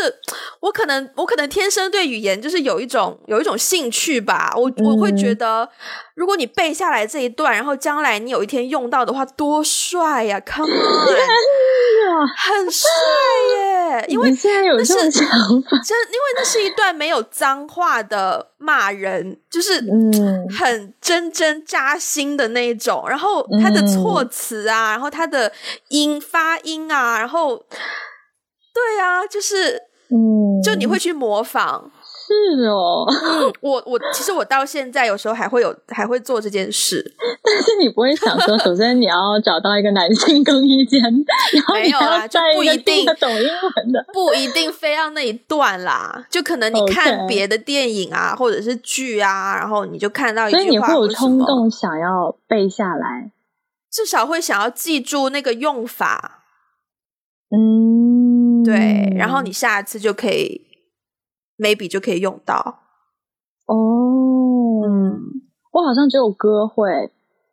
[0.61, 4.53] 我可能，我可能天生对语言就是有一种有一种兴趣吧。
[4.57, 5.68] 我我会觉得，
[6.14, 10.72] 如果你背下来这一段，然后将来你有一天用到的话，多帅呀！Come on，
[12.37, 12.88] 很帅
[13.55, 14.05] 耶！
[14.09, 23.05] 因为现在有这种想法，真因为那是一段没有脏话的骂人，就是嗯，很真真扎心的那一种。
[23.09, 25.53] 然后他的措辞啊，然后他的
[25.90, 26.21] 音。
[26.35, 27.57] 发音啊，然后，
[28.73, 29.77] 对啊，就是，
[30.09, 31.93] 嗯，就你会去模仿，
[32.27, 37.05] 是哦，嗯，我我其实我到现在有时候还会有还会做这件事，
[37.45, 41.01] 但是你不会想说，首先你要找到一个男性更衣间，
[41.53, 53.31] 然后没有啊，就不一定懂英文的，不一定非要那一段啦，就可能你看别的电影啊，或者是剧啊，然后你就看到一句话，所以你会有冲动想要背下来。
[53.93, 56.43] 至少会想要记住那个用法，
[57.49, 60.63] 嗯，对，然后你下一次就可以
[61.59, 62.81] ，maybe 就可以用到。
[63.67, 63.75] 哦，
[64.87, 65.21] 嗯，
[65.73, 67.11] 我好像只有歌会，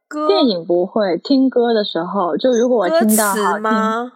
[0.07, 1.17] 歌电影不会。
[1.17, 4.11] 听歌的时候，就如果我听到好听，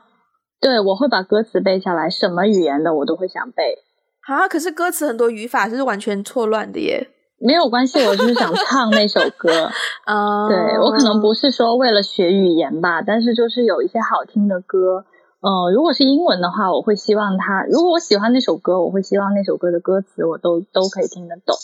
[0.60, 3.80] 对我会把歌词背下来，什么语言的我都会想背。
[4.28, 7.12] 啊，可是歌词很多语法是完全错乱的耶。
[7.38, 9.70] 没有关系，我就是想唱那首歌。
[10.06, 15.06] 啊， 对我可能不是说为了学语言吧，但是就是有一些好听的歌。
[15.46, 17.64] 嗯，如果是英文的话，我会希望它。
[17.70, 21.56] 如果我喜欢那首歌，我会希望那首歌的歌词我都都可以听得懂。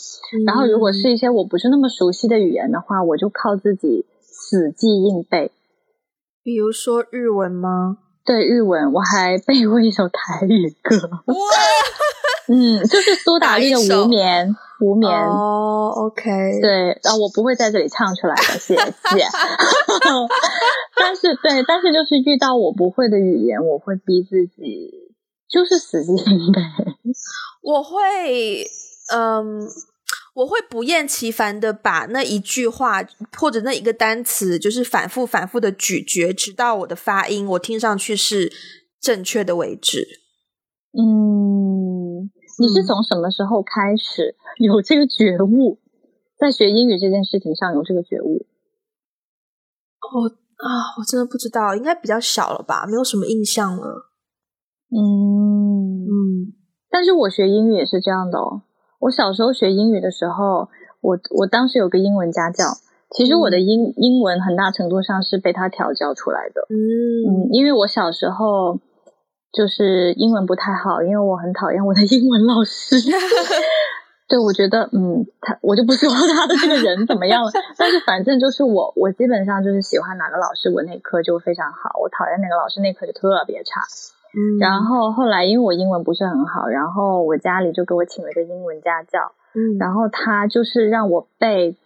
[0.46, 5.50] 然后，如果是一些我不是那么熟悉的语言的话，我就靠自己死记硬背。
[6.44, 7.98] 比如说日文吗？
[8.24, 10.96] 对，日文我还背过一首台语歌。
[11.26, 11.34] 哇，
[12.46, 14.48] 嗯，就是苏打绿的《无眠》。
[14.82, 16.24] 无眠哦，OK，
[16.60, 18.82] 对，然后我不会在这里唱出来的，谢谢。
[20.96, 24.90] 但是，对，但是就是遇到我不会的语言，我会逼自己，
[25.48, 26.60] 就是死记硬背。
[27.62, 28.66] 我会，
[29.14, 29.60] 嗯，
[30.34, 33.04] 我会不厌其烦的把那一句话
[33.38, 38.52] 或者那一个单词，就是反复反复的咀嚼，直到我的发音我听上去是
[39.00, 40.08] 正确的为止。
[40.98, 42.30] 嗯。
[42.58, 45.78] 你是从什么时候开始 有这个觉悟，
[46.36, 48.46] 在学英语这件事情上有这个觉悟？
[50.14, 54.10] 我啊，我真的不知道，应该比较小了吧，没有什么印象了。
[54.90, 56.52] 嗯嗯，
[56.90, 58.62] 但是我学英语也是这样的哦。
[59.00, 60.68] 我小时候学英语的时候，
[61.00, 62.64] 我我当时有个英文家教，
[63.10, 66.66] 其实我的英英文很大程度上是被他调教出来的。
[66.68, 66.76] 嗯
[67.26, 68.80] 嗯，因为我小时候。
[69.52, 72.96] 就是英文不太好，因为我很讨厌我的英文老师。
[74.32, 83.82] 对，我觉得，嗯，他我就不 说他的这个人怎么样了，但是反正就是我，我基本上就是喜欢哪个老师，我那科就非常好；我讨厌哪个老师，那科就特别差。
[84.32, 91.76] 嗯，然后后来因为我英文不是很好，然后我家里就给我请了一个英文家教，嗯，然后他就是让我背，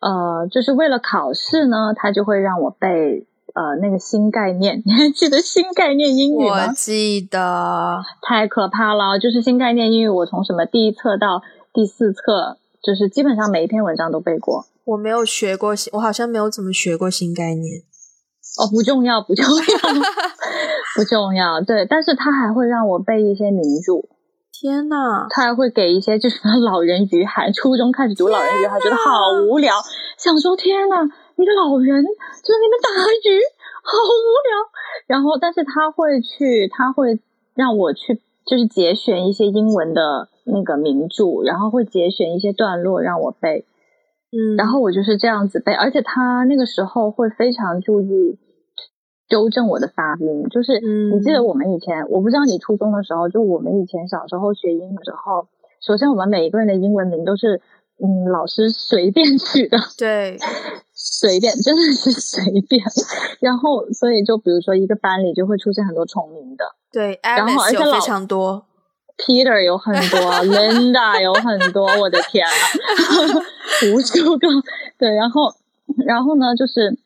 [0.00, 3.26] 呃，就是为了考试呢，他就会让我背。
[3.54, 6.66] 呃，那个新概念， 你还记得新概念英语吗？
[6.66, 9.20] 我记得，太可怕了！
[9.20, 11.40] 就是新概念英语，我从什么第一册到
[11.74, 14.66] 第四册，就是基本上每一篇文章都背过。
[14.84, 17.82] 我没有学过新，我好像没有怎么学过新概念。
[18.62, 19.62] 哦，不重要，不重要，
[20.94, 21.60] 不重要。
[21.60, 24.06] 对，但是他还会让我背一些名著。
[24.52, 29.74] 天呐，他还会给一些就是 《老人与海》，初中开始读《老人与海》，觉得好无聊，
[30.16, 30.96] 想说天呐。
[31.36, 32.88] 一个老人就在那边打
[33.26, 33.42] 鱼，
[33.82, 34.54] 好无聊。
[35.08, 37.18] 然后，但是他会去，他会
[37.56, 43.66] 让我去，就是节选一些英文的那个名著，然后会节选一些段落让我背。
[44.30, 48.38] 嗯，然后我就是这样子背，而且他那个时候会非常注意
[49.28, 50.48] 纠正我的发音。
[50.50, 55.48] 就是你记得我们以前，我不知道你初中的时候，就我们以前小时候学英语的时候，
[55.80, 57.60] 首先我们每一个人的英文名都是
[58.02, 59.78] 嗯老师随便取的。
[59.96, 60.38] 对。
[60.96, 62.82] 随便，真的是随便。
[63.40, 68.64] 然后，所以就比如说一个班里就会出现很多重名的，对，然后而且非常多
[69.18, 72.52] ，Peter 有很多， Linda 有很多，我的天啊，
[73.92, 74.48] 无数个。
[74.98, 75.52] 对，然后，
[76.06, 76.96] 然后呢，就是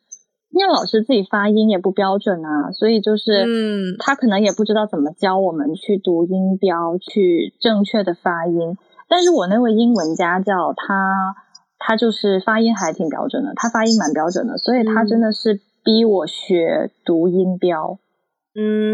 [0.50, 8.76] 因为老师自己发音也不标准啊，所以就是，嗯，他可能也不知道怎么教我们去读音标，去正确的发音。
[9.08, 11.34] 但是我那位英文家教他。
[11.80, 18.07] 他就是发音还挺标准的，他发音蛮标准的，所以他真的是逼我学读音标，嗯，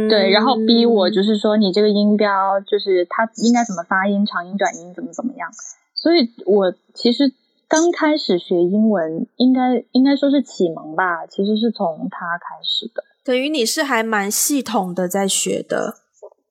[0.08, 5.50] 对，然后逼我就是说你这个音标就是它应该怎么发音，长音短音怎么怎么样。
[5.94, 7.32] 所以我其实
[7.66, 13.02] 刚开始学英文，应该应该说是启蒙吧，其实是从他开始的。
[13.24, 15.94] 等于你是还蛮系统的在学的。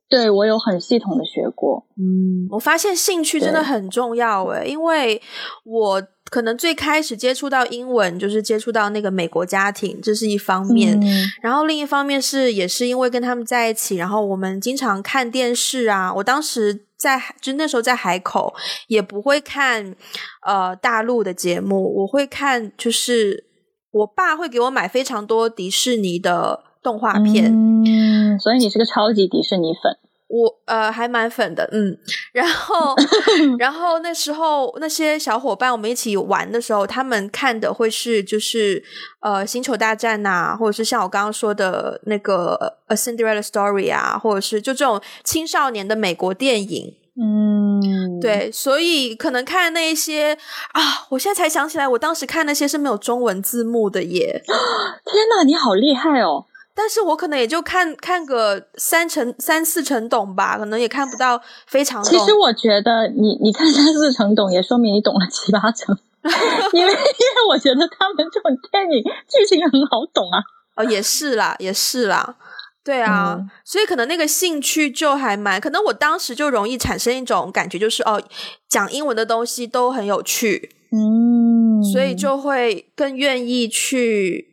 [0.09, 5.20] 对我有很系统的学过，嗯，我发现兴趣真的很重要诶，因为
[5.66, 6.03] 我
[6.34, 11.00] 可能最开始接触到英文，就是接触到那个美国家庭，这是一方面，
[11.44, 18.52] 然后另一方面是也是因为跟他们在一起，然后我们经常看电视啊，我当时在就那时候在海口
[18.88, 19.96] 也不会看
[20.44, 23.44] 呃大陆的节目，我会看就是
[23.92, 30.03] 我爸会给我买非常多迪士尼的动画片，嗯，所以你是个超级迪士尼粉。
[30.34, 31.96] 我呃还蛮粉的，嗯，
[32.32, 32.96] 然后
[33.60, 38.84] 然后那时候那些小伙伴我们一起玩的时候，他们看的会是就是
[39.20, 50.36] 呃星球大战呐，或者是像我刚刚说的那个 A Cinderella Story 啊，或者是就这种青少年的美国电影，嗯，对，所以可能看那一些
[50.72, 56.46] 啊，我现在才想起来，我当时看那些是没有中文字幕的耶，天哪，你好厉害哦！
[56.76, 62.04] 但是我可能也就看看个三成三四成懂吧，可能也看不到非常。
[62.04, 65.96] 其实我觉得你你看三四成懂，也说明你懂了七八成，
[66.74, 70.40] 因为因为我觉得他们这种电影剧情很好懂啊。
[70.76, 72.36] 哦，也是啦，也是啦，
[72.84, 78.20] 对啊，所以可能那个兴趣就还蛮，可能我当时就容易产生一种感觉，就是哦，
[78.68, 84.53] 讲英文的东西都很有趣，嗯，所以就会更愿意去。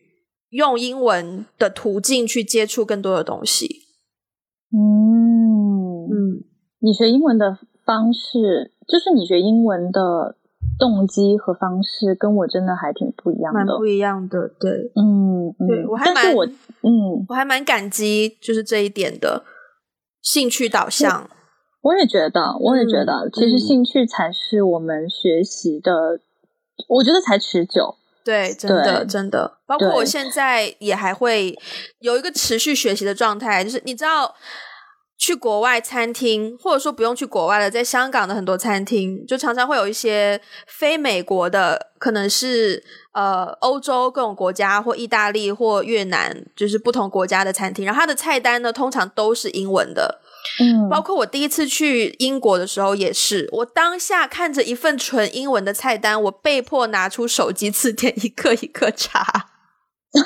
[0.51, 3.86] 用英文的途径去接触更多的东西。
[4.72, 6.44] 嗯嗯，
[6.80, 10.36] 你学英文的方式，就是你学英文的
[10.78, 14.48] 动机和方式，跟我真的还挺不一样的，蛮不一样的。
[14.61, 19.44] 对，嗯，对我还蛮我嗯，我还蛮感激，就是这一点的
[20.22, 21.28] 兴趣导向。
[21.82, 26.20] 我也觉得，我也觉得，其实兴趣才是我们学习的，
[26.88, 27.94] 我觉得才持久。
[28.25, 31.59] 对，真的真的，包括我现在也还会
[32.01, 34.35] 有一个持续学习的状态，就是你知道，
[35.18, 50.21] 去国外餐厅，或者说不用去国外了，在香港的很多餐厅，就常常会有一些非美国的，可能是呃欧洲各种国家，或意大利或越南，就是不同国家的餐厅，然后它的菜单呢，通常都是英文的。
[50.59, 59.51] 嗯，包括我第一次去英国的时候也是，我当下看着一份纯英文的菜单，我被迫拿出手机字典一个一个查，
[60.12, 60.20] 因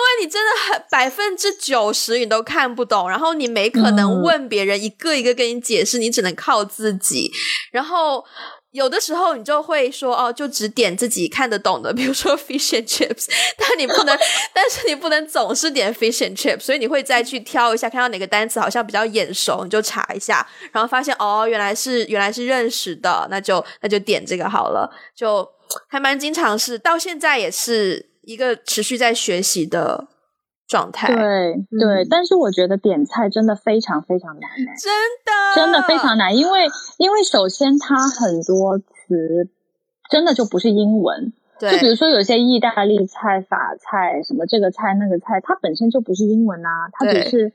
[0.00, 7.30] 为你真的很百分之九十你都看不懂，然后你没可能问别人一个一个跟你解释，你只能靠自己。
[7.70, 8.24] 然后
[8.70, 14.16] 有的时候你就会说哦，就只点自己看得懂的，比如说 fish and chips，但你不能，
[14.52, 25.48] 但是你不能总是点 fish and chips，所以你会再去挑一下，看到哪个单词好像比较眼熟，你就查一下，然后发现哦，原来是原来是认识的，那就那就点这个好了，就
[25.88, 30.08] 还蛮经常是到现在也是一个持续在学习的
[30.68, 34.92] 状态，对对，但是我觉得点菜真的非常非常难欸真
[35.24, 35.32] 的。
[35.56, 36.66] 真的非常难，因为
[36.98, 39.48] 因为首先它很多词
[40.10, 47.52] 真的就不是英文，对，就比如说有些意大利菜、法菜什么这个菜那个菜，它本身就不是英文啊，它只是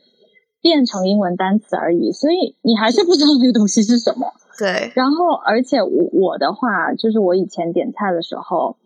[0.59, 4.33] 变成英文单词而已，所以你还是不知道这个东西是什么。
[4.57, 4.91] 对。
[4.95, 8.77] 然后，而且我我的话，就是我以前点菜的时候，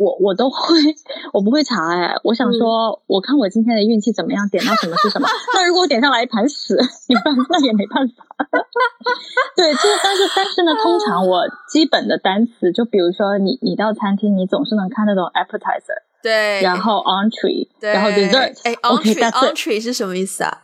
[0.00, 0.56] 我我都会，
[1.36, 5.28] 我不会查哎，我想说，我看我今天的运气怎么样，点到什么是什么。
[5.54, 6.74] 那如果我点上来一盘屎，
[7.06, 8.24] 你办那也没办法。
[9.54, 20.62] 对，就是但是但是呢，通常我基本的单词，就比如说你你到餐厅，你总是能看得懂 appetizer，对，然后 entree，对然后 dessert，哎 it entree 是什么意思啊？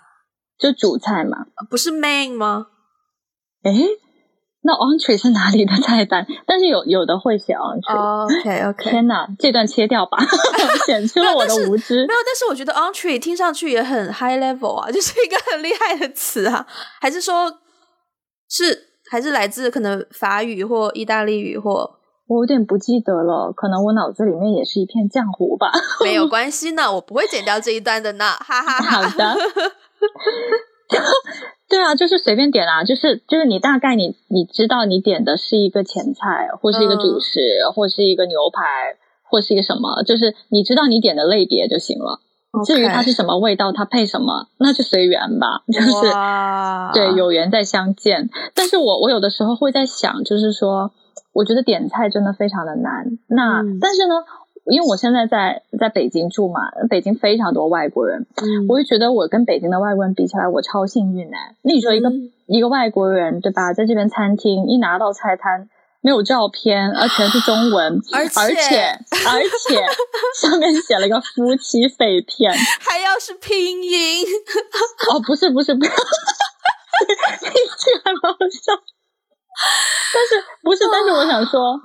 [0.59, 1.45] 就主菜嘛。
[1.69, 2.69] 不是 main 吗？
[3.65, 3.99] 诶，
[4.67, 6.27] 那 entree 是哪里的菜单？
[6.45, 7.97] 但是有有的会写 entree。
[7.97, 10.19] 哦 OK OK， 天哪，这段切掉吧，
[10.85, 12.13] 显出了我的无知没。
[12.13, 16.67] 有，但是我觉得 entree 听上去也很 high level 啊，就是一个很厉害的词啊，
[17.01, 17.49] 还是说，
[18.51, 21.93] 是还是来自可能法语或意大利语或
[22.29, 25.71] 我有点不记得了，可能我脑子里面也是一片浆糊吧。
[26.03, 29.03] 没有关系呢，我不会剪掉这一段的呢，哈哈哈。
[29.03, 29.37] 好的，
[31.69, 37.41] 对啊，就是随便点啊，就是就是你大概你你知道你点的是一个前菜，或是一个主食，
[37.75, 38.97] 或是一个牛排，
[39.29, 42.21] 或是一个什么，就是你知道你点的类别就行了。
[42.65, 45.47] 至于它是什么味道，它配什么，那就随缘吧。
[45.71, 45.91] 就是
[46.95, 48.31] 对，有缘再相见。
[48.55, 50.93] 但是我我有的时候会在想，就是说，
[51.35, 53.05] 我觉得点菜真的非常的难。
[53.29, 54.15] 那、嗯但是呢，
[54.71, 56.61] 因为我现在在在北京住嘛，
[56.91, 61.55] 北京非常多外国人，嗯我就觉得我跟北京的外国人比起来，我超幸运哎。
[61.63, 65.69] 那你说一个、嗯一个外国人对吧，在这边餐厅一拿到菜单。
[66.03, 68.81] 没有照片，而全是中文，而且而且
[69.27, 69.85] 而 且
[70.41, 74.25] 上面写了一个夫妻肺片，还要是拼音，
[75.11, 75.91] 哦，不是不是不是，
[77.43, 78.73] 这个还蛮好笑。
[80.15, 80.85] 但是不是？
[80.93, 81.81] 但是我想说，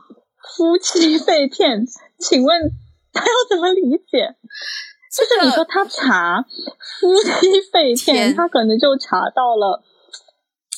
[0.55, 1.83] 夫妻肺片，
[2.21, 2.71] 请问
[3.11, 4.35] 他要怎么理解？
[5.11, 6.41] 就是你说他查
[6.99, 9.83] 夫妻肺天片，他可能就查到了，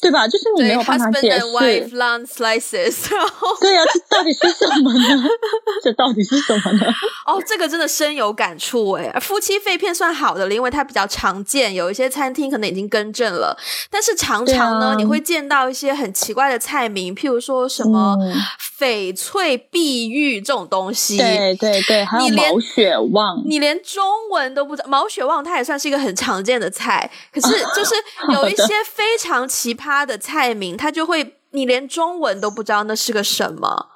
[0.03, 0.27] 对吧？
[0.27, 1.95] 就是你没对有办法，husband 解 and wife 释。
[1.95, 5.29] lunch slices，然后对呀、这到底是什么呢？
[5.83, 6.85] 这到底是什么呢？
[7.25, 9.11] 哦，这个真的深有感触哎。
[9.21, 13.57] 夫妻肺片算好的了，因为它比较常见，有一些餐厅可能已经更正了。
[13.89, 18.33] 但是常常呢，啊你会见到一些很奇怪的菜名，譬如说什么嗯
[18.79, 21.17] 翡翠碧玉这种东西。
[21.17, 27.93] 对对对，还有你连毛血旺，你连中文都不知道，毛血旺它也算是一个很常见的菜，可是就是
[28.33, 33.89] 有一些非常奇葩的菜名，他就会你连中文都不知道那是个什么。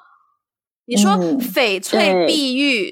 [0.86, 2.90] 你说嗯翡翠碧玉，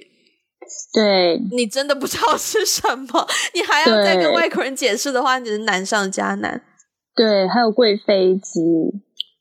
[0.93, 6.63] 对你真的不知道是什么， 你还要再跟外国人解释的话，你是难上加难。
[7.15, 8.61] 对，还有贵妃鸡，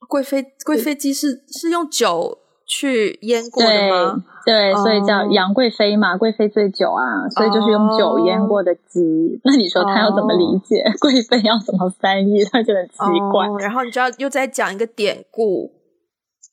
[0.07, 4.23] 贵妃贵妃鸡是是用酒去腌过的吗？
[4.45, 9.39] 对，所以叫哦杨贵妃嘛，贵妃醉酒啊，所以就是用酒腌过的鸡。
[9.43, 10.83] 那你说他要怎么理解？
[11.01, 12.45] 贵妃要怎么翻译？
[12.45, 12.97] 他就很奇
[13.31, 13.47] 怪。
[13.47, 15.71] 哦，然后你就要又再讲一个典故，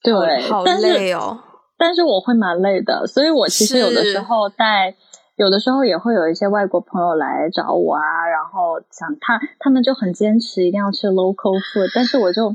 [0.03, 1.39] 对，好累哦。
[1.77, 4.95] 但是我会蛮累的，所以我其实有的时候带，
[5.37, 12.55] 有的时候也会有一些外国朋友来找我啊，然后想他他们就很坚持一定要吃 local food，但是我就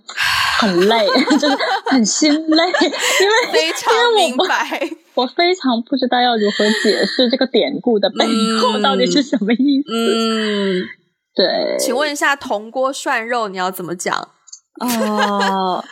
[0.60, 1.08] 很累，
[1.40, 2.64] 就是很心累，
[3.22, 4.90] 因为非常因为我不明白。
[5.16, 8.26] 我非常不知道要如何解释这个典故的背
[8.62, 9.92] 后嗯到底是什么意思。
[9.92, 10.84] 嗯，
[11.34, 14.16] 对，请问一下，铜锅涮肉你要怎么讲？
[14.80, 15.84] 哦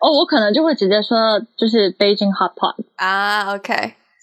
[0.00, 2.76] 哦，我可能就会直接说就是 Beijing hot pot。
[2.96, 3.74] 啊？OK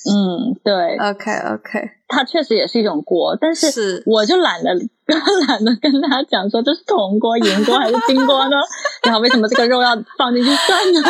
[0.10, 4.74] 嗯，对，OK OK，它确实也是一种锅，但是是我就懒得
[5.47, 8.55] 懒得跟他讲说这是铜锅、银锅还是金锅呢？
[9.03, 11.01] 然后为什么这个肉要放进去涮呢？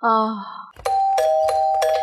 [0.00, 0.46] 啊。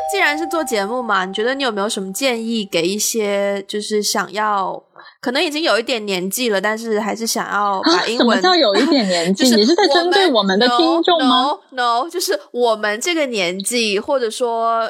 [0.09, 4.82] 既然是做节目嘛，你觉得你有没有什么建议给一些就是想要
[5.22, 9.43] 可能已经有一点年纪了，但是还是想要把英啊什么文叫有一点年纪？
[9.43, 14.89] 就是你是在针对我们的听众吗？？No No，就是我们这个年纪，或者说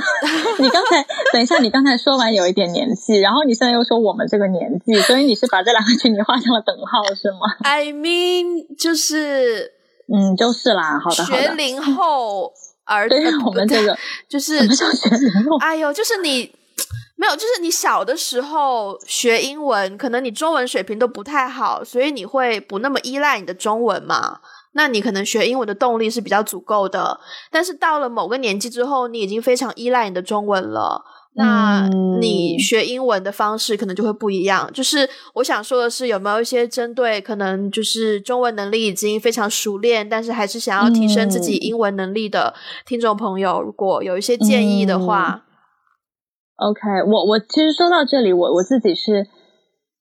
[0.58, 9.72] 你刚才等一下，你刚才说完有一点年纪，然后你现在又说我们这个年纪，所以你是把这两个群体画上了等号是吗？I mean，就是
[10.12, 11.42] 嗯，就是啦，好的，好的。
[11.42, 12.52] 学龄后
[12.84, 13.96] 儿，对我们这个
[14.28, 15.58] 就是什么叫学龄后？
[15.58, 16.52] 哎呦，就是你
[17.16, 24.40] 没有，就是你小的时候学英文，可能你中文水平都不太好，所以你会不那么依赖你的中文嘛。
[24.72, 27.18] 那你可能学英文的动力是比较足够的，
[27.50, 31.02] 但是到了某个年纪之后，你已经非常依赖你的中文了。
[31.38, 31.88] 那
[32.20, 34.70] 你学英文的方式可能就会不一样。
[34.72, 42.54] 就是我想说的是，有没有一些针对可能就是中文能力已经非常熟练，但是还是想要提升自己英文能力的
[42.86, 45.45] 听众朋友，如果有一些建议的话
[46.56, 49.26] ，OK，我我其实说到这里，我我自己是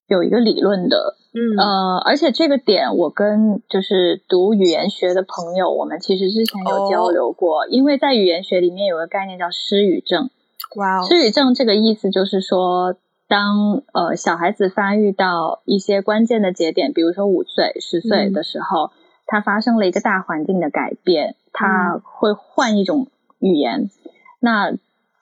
[0.08, 1.16] 有一个理论的。
[1.38, 10.30] 嗯呃，而且这个点我跟就是读语言学的朋友，我们其实之前有交流过，因为在语言学里面有个概念叫失语症。
[10.78, 12.96] 哇，失语症这个意思就是说，
[13.28, 18.92] 当呃小孩子发育到一些关键的节点，比如说五岁、十岁的时候，
[19.26, 23.08] 他发生了一个大环境的改变，他会换一种
[23.40, 23.90] 语言。
[24.40, 24.72] 那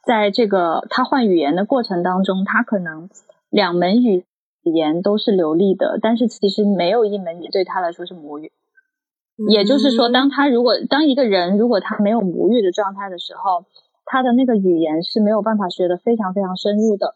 [0.06, 3.10] 在这个他换语言的过程当中，他可能
[3.50, 4.26] 两门语。
[4.66, 8.54] 语言都是流利的，但是其实没有一门语对他来说是母语。
[9.50, 13.66] 也就是说，当他如果当一个人如果他没有母语的状态的时候，
[14.06, 17.16] 他的那个语言是没有办法学的非常非常深入的。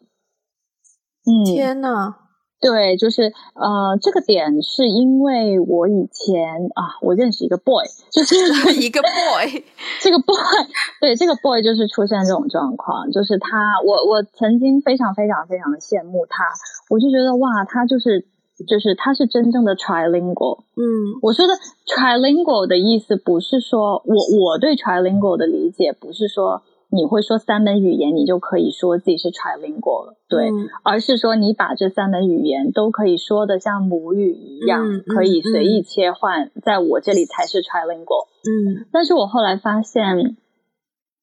[1.24, 2.27] 嗯，天呐。
[2.60, 8.36] 对，就是呃，这个点是因为我以前啊，我认识一个 boy，就是
[8.82, 9.64] 一个 boy，
[10.02, 10.36] 这个 boy，
[11.00, 16.44] 对，这个 boy 就是出现这种状况，就是他，我我曾经非常非常非常的羡慕他，
[16.90, 18.26] 我就觉得哇，他就是
[18.68, 21.54] 就是他是真正的 trilingual，嗯，我说的
[21.86, 26.64] trilingual 的意思不是说我我对 trilingual 的理解不是说。
[26.90, 30.50] 你会说三门语言，你就可以说自己是 trilingual 了，对，
[30.84, 38.28] 而是说你把这三门语言都可以说的像母语一样，可以随意切换，在我这里才是 trilingual。
[38.48, 40.38] 嗯，但是我后来发现，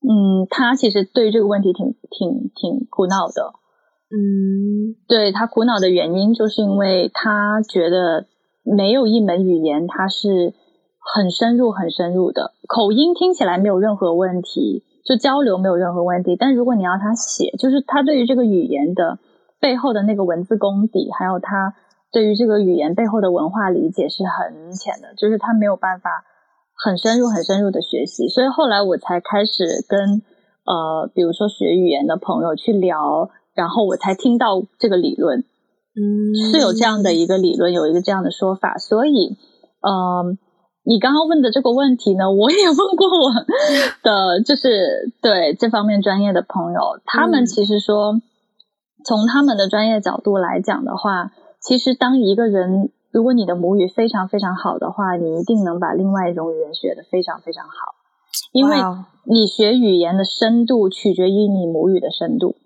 [0.02, 3.54] 嗯，他其实对这个问题挺挺挺苦恼的。
[4.10, 8.26] 嗯，对他苦恼的原因，就是因为他觉得
[8.62, 10.52] 没有一门语言他是
[11.14, 14.84] 很深入、很深入的，口音听起来没有任何问题。
[15.04, 19.18] 就交流没有任何问题，但如果你要他写，就是他对于这个语言的
[19.60, 21.74] 背后的那个文字功底，还有他
[22.10, 26.24] 对于这个语言背后的文化理解是很浅的，就是他没有办法
[26.74, 28.28] 很深入、很深入的学习。
[28.28, 30.22] 所以后来我才开始跟
[30.64, 35.40] 呃，比如说学语言的朋友去聊，然后我才听到这个理论，
[35.94, 38.78] 嗯，是有这样的一个理论，有一个这样的说法。
[38.78, 39.36] 所以，
[39.80, 40.38] 嗯。
[40.84, 43.32] 你刚刚问的这个问题呢， 我也问过我
[44.02, 48.20] 的，就是对这方面专业的朋友，他们其实说，
[49.04, 57.94] 从他们的专业角度来讲的话，其实当一个人，如果你的母语非常非常好的话，你一定能把另外一种语言学得非常非常好，
[58.52, 58.76] 因为
[59.24, 62.56] 你学语言的深度取决于你母语的深度。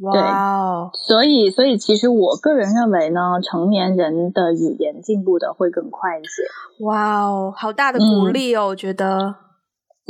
[0.00, 6.42] 哇，所以，所以其实我个人认为呢，成年人的语言进步的会更快一些。
[6.86, 9.34] 哇哦，好大的鼓励哦，我觉得。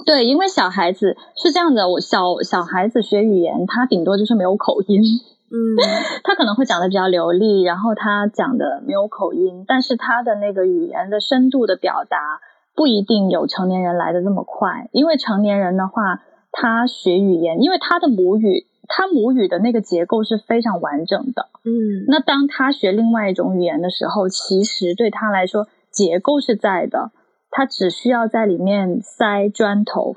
[0.06, 5.02] 对，因为小孩子是这样的，我小小孩子学语言，他顶多就是没有口音，
[5.50, 5.58] 嗯，
[6.22, 12.40] 他可能会讲的比较流利，然后他讲的没有口音，但是他的那个语言的深度的表达
[12.76, 16.20] 不一定有成年人来的那么快，因为成年人的话，
[16.52, 18.66] 他学语言，因为他的母语。
[18.94, 27.10] 他母语的那个结构是非常完整的，嗯，那当他学另外一种语言的时候，其实对他来说结构是在的，
[27.50, 30.16] 他只需要在里面塞砖头，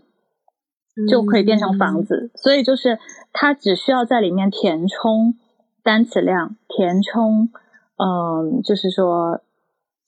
[1.09, 2.31] 就可以变成房子。
[2.35, 2.99] 所以就是
[3.31, 5.35] 他只需要在里面填充
[5.81, 7.47] 单词量，填充，
[7.95, 9.39] 嗯，就是说，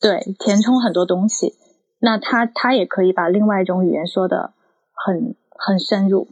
[0.01, 1.53] 对，填充很多东西，
[2.01, 4.51] 那他他也可以把另外一种语言说的
[4.93, 6.28] 很很深入。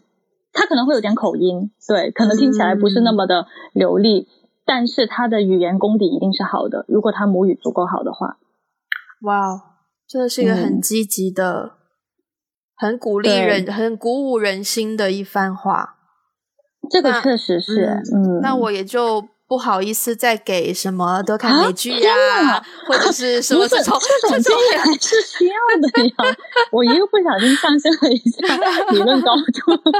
[0.55, 4.27] 他可能会有点口音，对，可能听起来不是那么的流利，
[4.65, 6.85] 但是他的语言功底一定是好的。
[6.87, 8.37] 如果他母语足够好的话，
[9.21, 9.61] 哇，
[10.07, 11.73] 真的是一个很积极的、
[12.75, 15.97] 很鼓励人、很鼓舞人心的一番话。
[16.89, 19.27] 这个确实是，嗯，那我也就。
[19.47, 26.35] 不好意思，再给什么都看美剧呀，或者是什么这种这种经验还是需要的呀。
[26.71, 28.55] 我一个不小心上升了一下
[28.91, 29.81] 理论高度。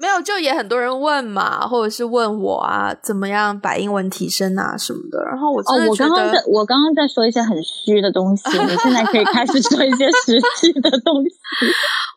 [0.00, 5.22] 没有，就也很多人问嘛，或者是问我啊，怎么样把英文提升啊什么的。
[5.24, 11.36] 然后我哦，我刚刚在我刚刚在说一些很虚的东西，你现在可以开始说一些实际的东西。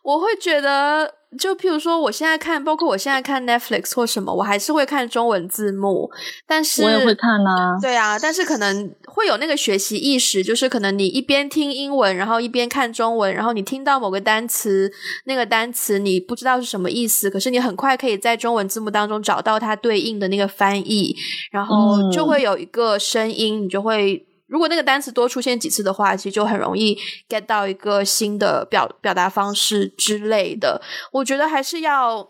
[0.02, 6.10] 我会觉得，就譬如说，我现在看，包括我现在看 Netflix 或什么，我还是会看中文字幕。
[6.46, 7.78] 但是我也会看啊。
[7.80, 14.90] 对啊，但是可能会有那个学习意识，就是可能你一边听英文，然后一边看中文，然后你听到某个单词，
[15.26, 21.16] 那个单词你不知道是什么意思，可是你很快可以在中文字幕当中找到它对应的那个翻译，
[21.50, 24.26] 然后就会有一个声音，你就会。
[24.54, 26.96] 如果那个单词多出现几次的话，其实就很容易
[27.28, 30.80] get 到一个新的表表达方式之类的。
[31.10, 32.28] 我觉得还是要，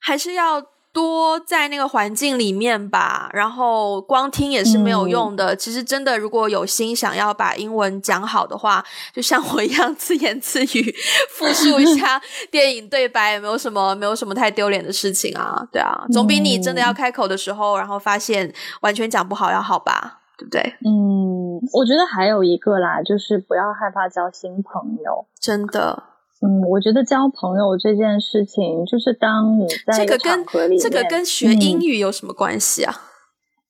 [0.00, 3.28] 还是要多在那个环境里面吧。
[3.32, 5.56] 然后光听也是没有用的。
[5.56, 10.94] 其实真的，如果有心想要把英文讲好的话，就像我一样自言自语
[11.36, 15.66] 复述一下电影对白，也没有什么没有什么太丢脸的事情啊。
[15.72, 20.20] 对啊，总比你真的要开口的时候，然后发现完全讲不好要好吧。
[20.42, 20.74] 对不对？
[20.84, 25.26] 嗯，我觉得还有一个啦，就是不要害怕交新朋友。
[25.40, 26.02] 真的，
[26.40, 30.44] 嗯，我觉得交朋友这件事情，就是当你在这个跟
[30.78, 32.92] 这个跟学英语有什么关系啊？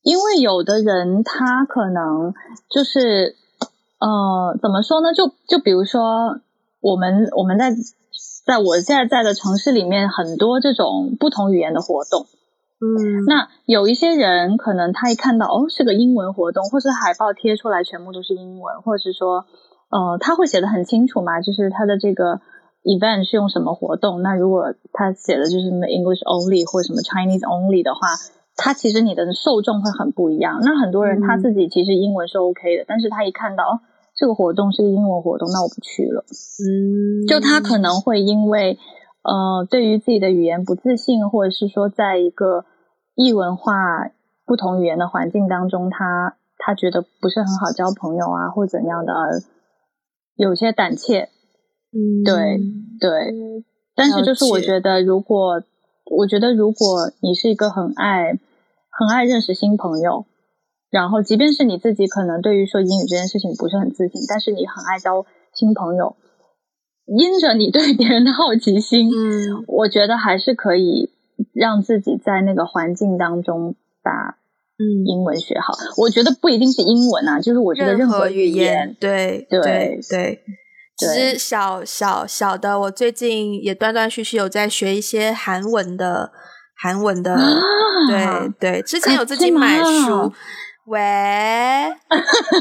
[0.03, 2.33] 因为有的人他可能
[2.71, 3.37] 就是
[4.01, 5.13] 呃，怎么说呢？
[5.13, 6.41] 就就比如说，
[6.81, 7.71] 我们我们在
[8.45, 12.27] 在我现在在的城市里面，很多这种不同语言的活动。
[12.83, 19.47] 嗯，那有一些人可能他一看到哦是个英文活动，或是海报贴出来全部都是英文，或者是说
[19.89, 22.41] 呃他会写的很清楚嘛，就是他的这个
[22.83, 24.21] event 是用什么活动。
[24.23, 28.01] 那如果他写的就是什么 English only 或者什么 Chinese only 的话，
[28.57, 30.59] 他其实你的受众会很不一样。
[30.63, 33.63] 那很多人他自己其实英文是 OK 的，但是他一看到
[34.17, 36.25] 这个活动是个英文活动，那我不去了。
[36.27, 38.77] 嗯，就他可能会因为
[39.23, 42.65] 呃对于自己的语言不自信，或者是说在一个
[43.15, 43.73] 异文化、
[44.47, 49.13] 不同语言的环境当中，他他觉得不是很好交朋友啊，或怎样的，
[50.37, 51.29] 有些胆怯。
[51.93, 52.61] 嗯，对
[52.99, 53.65] 对。
[53.95, 55.63] 但是就是我觉得，如果
[56.07, 58.39] 我觉得如果你是一个很爱
[58.91, 60.25] 很爱认识新朋友，
[60.91, 66.17] 然后即便是你自己可能对于说英语这件事情不是很自信，但是你很爱交新朋友，
[67.05, 71.12] 因着你对别人的好奇心，嗯，我觉得还是可以。
[71.53, 74.37] 让自己在那个环境当中把
[74.79, 80.43] 嗯英文学好，我觉得不一定是英文啊，就是我觉得任何语言，对对对对。
[80.95, 86.31] 其实小小小的，我最近也断断续续有在学一些韩文的
[86.77, 87.37] 韩文的，
[88.09, 90.33] 对对，之前有自己买书。
[90.87, 91.01] 喂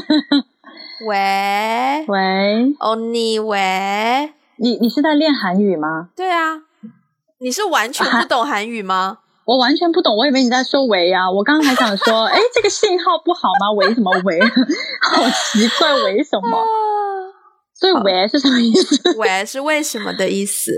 [1.06, 6.08] 喂喂，欧尼喂，你你是在练韩语吗？
[6.16, 6.62] 对啊。
[7.42, 9.18] 你是完全不懂韩语吗？
[9.44, 11.28] 我完全不懂，我以为你在说“喂”啊。
[11.30, 14.38] 我刚刚还想说， 哎，这个信号不好吗？“喂”什么“喂
[15.10, 16.64] ”？好奇怪，“喂”什么？
[17.74, 20.70] 所以“喂”是什么意思？“喂”是为什么的意思？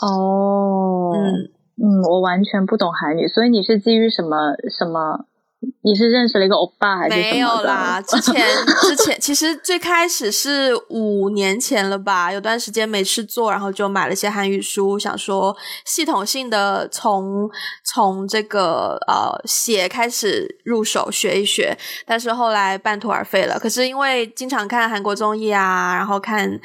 [0.00, 5.26] 哦，嗯嗯，我完全不懂韩语，所以你是基于什么什么？
[5.82, 8.02] 你是认识了一个欧巴还是没有啦？
[8.02, 8.34] 之前
[8.82, 17.48] 之前其实最开始是五年前了吧，有段时间没事做，然后就买了些韩语书，想说系统性的从
[17.84, 23.58] 从这个呃写开始入手学一学，但是后来半途而废了。
[23.58, 26.60] 可是因为经常看韩国综艺啊，然后看，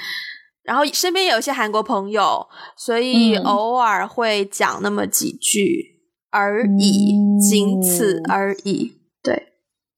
[0.63, 5.93] 然后身边有一些韩国朋友，所以偶尔会讲那么几句。
[6.35, 9.02] 而已，仅此而已。
[9.23, 9.53] 对，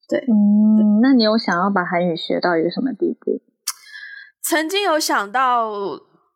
[0.08, 3.42] 对，嗯，那你有想要把韩语学到一个什么地步？
[4.42, 5.72] 曾经有想到，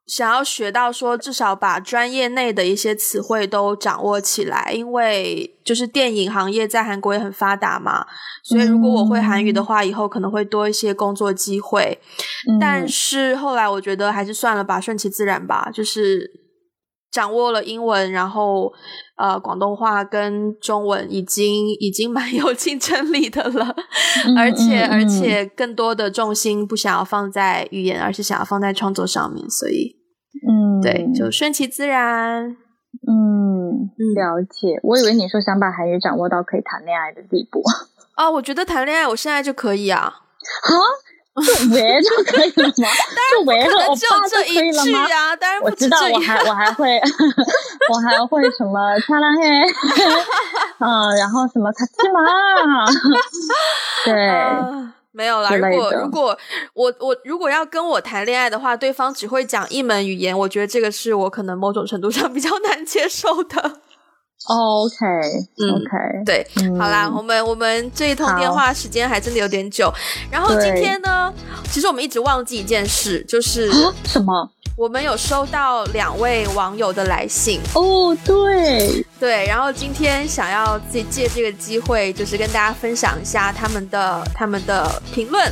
[0.08, 8.08] 想要学到说，至少把专业内的一些词汇都掌握起来，因为就是电影行业在韩国也很发达嘛，
[8.44, 12.00] 所以如果我会韩语的话，以后可能会多一些工作机会。
[12.60, 16.49] 但是后来我觉得还是算了吧，顺其自然吧，就是。
[17.12, 18.72] 掌握了英文，然后
[19.18, 23.76] 呃广东话跟中文已经已经蛮 有竞争力的了，
[24.38, 29.96] 而且而且更多的重心不想要放在语言，而是想要放在创作上面，所以
[30.48, 32.56] 嗯，对，就顺其自然。
[33.08, 34.80] 嗯，了解。
[34.84, 37.62] 我以为你说想把韩语掌握到可以谈恋爱的地步
[38.16, 40.00] 啊， 我觉得谈恋爱我现在就可以啊。
[40.02, 40.74] 啊？
[41.42, 42.88] 就喂就可以了吗？
[43.32, 45.08] 就喂和欧巴就可以了吗？
[45.38, 47.00] 当然我知道，我还 我还会，
[47.94, 49.44] 我还会什么擦浪嘿，
[50.80, 52.20] 嗯， 然后什么卡西玛，
[54.06, 54.14] 对，
[55.12, 55.50] 没有啦。
[55.56, 56.38] 如果如果
[56.74, 63.82] 我我如果要跟我谈恋爱的话，对方只会讲一门语言，我觉得这个是我可能某种程度上比较难接受的。
[64.48, 69.94] OK，OK，对，好啦，我们我们这一通电话时间还真的有点久。
[70.32, 71.32] 然后今天呢，
[71.72, 73.72] 其实我们一直忘记一件事，就是
[74.06, 74.50] 什么？
[74.78, 85.52] 我们有收到两位网友的来信哦，对对，然后今天想要借借这个机会，就是跟大家分享一下他们的他们的评论。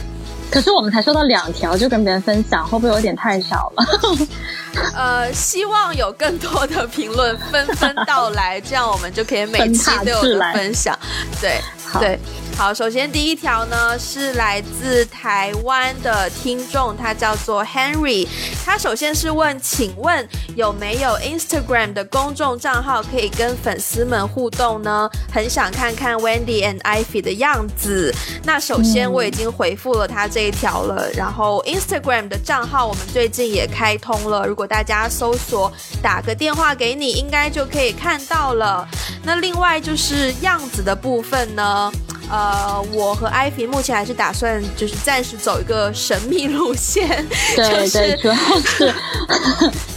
[0.50, 3.86] 可是我们才收到两条，就跟别人分享，会不会有点太少了？
[4.96, 10.98] 呃，希望有更多的评论纷纷到来，这样我们就可以每期都有的分享。
[11.42, 11.60] 对，
[12.00, 12.20] 对。
[12.58, 18.28] 好，首先第一条呢是来自台湾的听众，他叫做 Henry。
[18.66, 25.08] 他首先是问，请问有没有 Instagram 的公众账号可以跟粉丝们互动呢？
[25.32, 28.12] 很想看看 Wendy and Ivy 的样子。
[28.44, 31.08] 那首先我已经回复了他这一条了。
[31.12, 38.88] 然后 Instagram 的账号我们最近也开通了，如果大家搜索打个电话给你，应该就可以看到了。
[39.24, 41.92] 那另外就是样子的部分呢？
[42.30, 47.08] 呃，我和艾菲目前还是打算就是暂时走一个神秘路线，
[47.56, 48.94] 对 对，主要是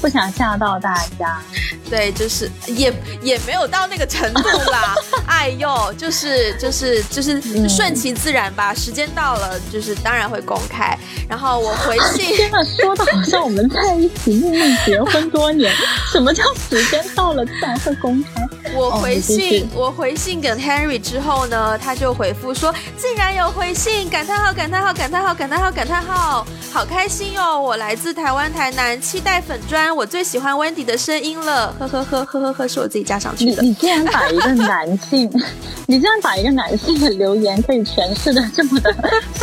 [0.01, 1.41] 不想吓到大家。
[1.89, 4.95] 对，就是也也没有到那个程度啦。
[5.27, 8.73] 哎呦，就是就是就是顺其自然吧。
[8.73, 10.97] 时间到了，就是当然会公开。
[11.29, 15.73] 然后我回信， 天呐，说的好像我们在一起秘密结婚多年。
[16.13, 18.47] 什么叫时间到了自然会公开？
[18.73, 24.09] 我回信，我回信给 Henry 之后呢，他就回复说，竟然有回信！
[24.09, 24.53] 感叹号！
[24.53, 24.95] 感叹号！
[24.95, 25.35] 感叹号！
[25.35, 25.73] 感叹号！
[25.73, 26.47] 感叹号！
[26.73, 27.61] 好开心哦！
[27.61, 31.75] 我来自台湾台南，期待粉砖，我最喜欢 Wendy 的声音了。
[31.79, 33.63] 呵呵呵呵呵呵，是我自己加上去的。
[33.63, 35.31] 你你竟然把一个男性，
[35.87, 38.95] 你竟然把一个男性的留言可以诠释的这么的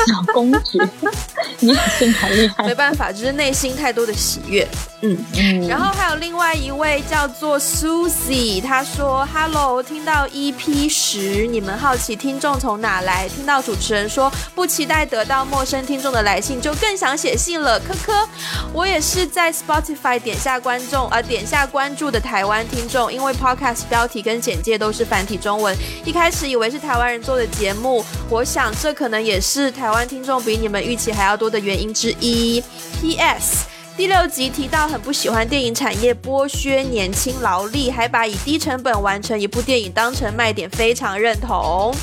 [0.05, 0.79] 小公举，
[1.59, 2.65] 你真蛮厉害。
[2.65, 4.67] 没办法，就是内心太多的喜悦。
[5.01, 5.67] 嗯嗯。
[5.67, 13.27] 然后还有另外一位叫做 Susie，他说：“Hello，听到 EP 十，你们好奇听众从哪来？
[13.29, 17.79] 听到主持人说不期待得到陌生听众的来信，就更想写信了。
[17.79, 18.27] 科科，
[18.73, 25.73] 我也是在 Spotify 点下观众呃点下关注的。”台湾听众，因为 Podcast 标题跟简介都是繁体中文，
[26.03, 28.03] 一开始以为是台湾人做的节目。
[28.29, 32.61] 我想这可能也是台湾听众比你们预期还要多的原因之一。
[32.99, 33.65] P.S.
[33.95, 41.95] 第六集提到很不喜欢电影产业剥削年轻劳力，还把以低成本完成一部电影当成卖点，非常认同。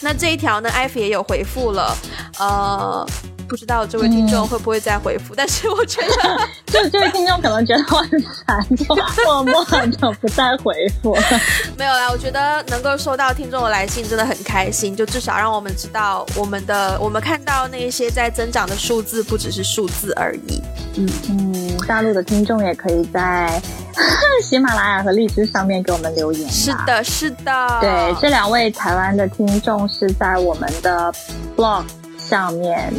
[0.00, 1.96] 那这一条呢，艾弗也有回复了，
[2.38, 3.06] 呃。
[3.52, 6.38] 不知道这位听众会不会再回复，但是我觉得，
[6.72, 8.08] 就这位听众可能觉得我很
[8.46, 8.94] 烦，就
[9.26, 10.72] 默默的不再回
[11.02, 11.14] 复。
[11.76, 20.62] 没有啦，我觉得能够收到听众的来信真的很开心，就至少让我们知道我们的我们看到那些在增长的数字不只是数字而已。
[20.96, 23.60] 嗯嗯，大陆的听众也可以在
[24.42, 26.50] 喜马拉雅和荔枝上面给我们留言。
[26.50, 27.78] 是的，是的。
[27.82, 31.12] 对，这两位台湾的听众是在我们的
[31.54, 31.84] blog
[32.16, 32.90] 上面。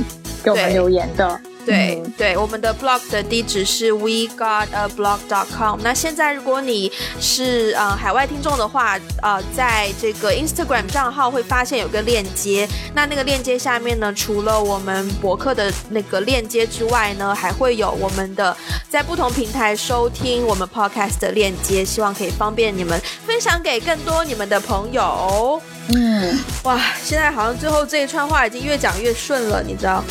[0.44, 5.80] 给我们留言的，对对，我们的 blog 的地址是 we got a blog dot com。
[5.82, 6.92] 那现在如果你
[7.22, 18.56] 是呃海外听众的话，呃，在这个 Instagram 账号会发现有个链接，那那个链接下面呢，除了我们博客的那个链接之外呢，还会有我们的
[18.90, 25.62] 在不同平台收听我们 podcast 的链接，希望可以方便你们分享给更多你们的朋友。
[25.96, 30.04] 嗯，哇，现在好像最后这一串话已经越讲越顺了，你知道？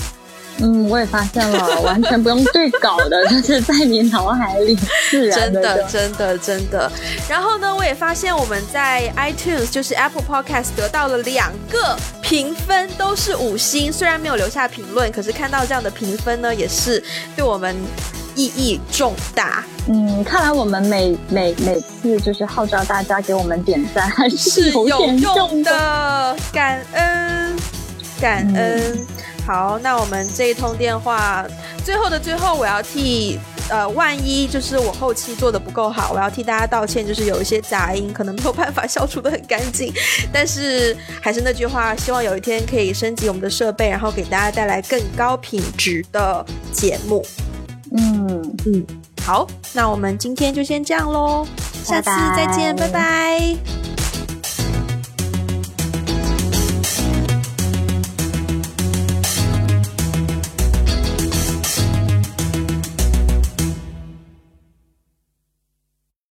[0.59, 4.77] 嗯，我也发现了，完全不用对稿的， 就是在你脑海里
[5.11, 5.63] 自然的。
[5.63, 6.93] 真的，真的，真的。
[7.29, 13.93] 然后呢，我也发现我们在 iTunes，就是 Apple Podcast 得到了两个评分，都是五星。
[13.93, 17.03] 虽然没有留下评论，可是看到这样的评分呢，也是
[17.35, 17.75] 对我们
[18.37, 19.65] 意义重大。
[19.89, 26.37] 嗯，看来我们每每每次就是号召大家给我们点赞，还是有用的。
[26.53, 27.57] 感恩，
[28.21, 29.07] 感恩。
[29.47, 31.45] 好，那我们这一通电话
[31.85, 33.39] 最后的最后，我要替
[33.69, 39.93] 呃，万一就是我后期做的不够好，我要替大家道歉，就是有一些杂音，可能没有办法消除的很干净。
[40.33, 47.25] 但是还是那句话，希望有一天可以升级我们的设备，然后给大家带来更高品质的节目。
[47.97, 48.87] 嗯嗯，
[49.25, 51.47] 好，那我们今天就先这样喽，
[51.85, 54.02] 下次再见，拜拜。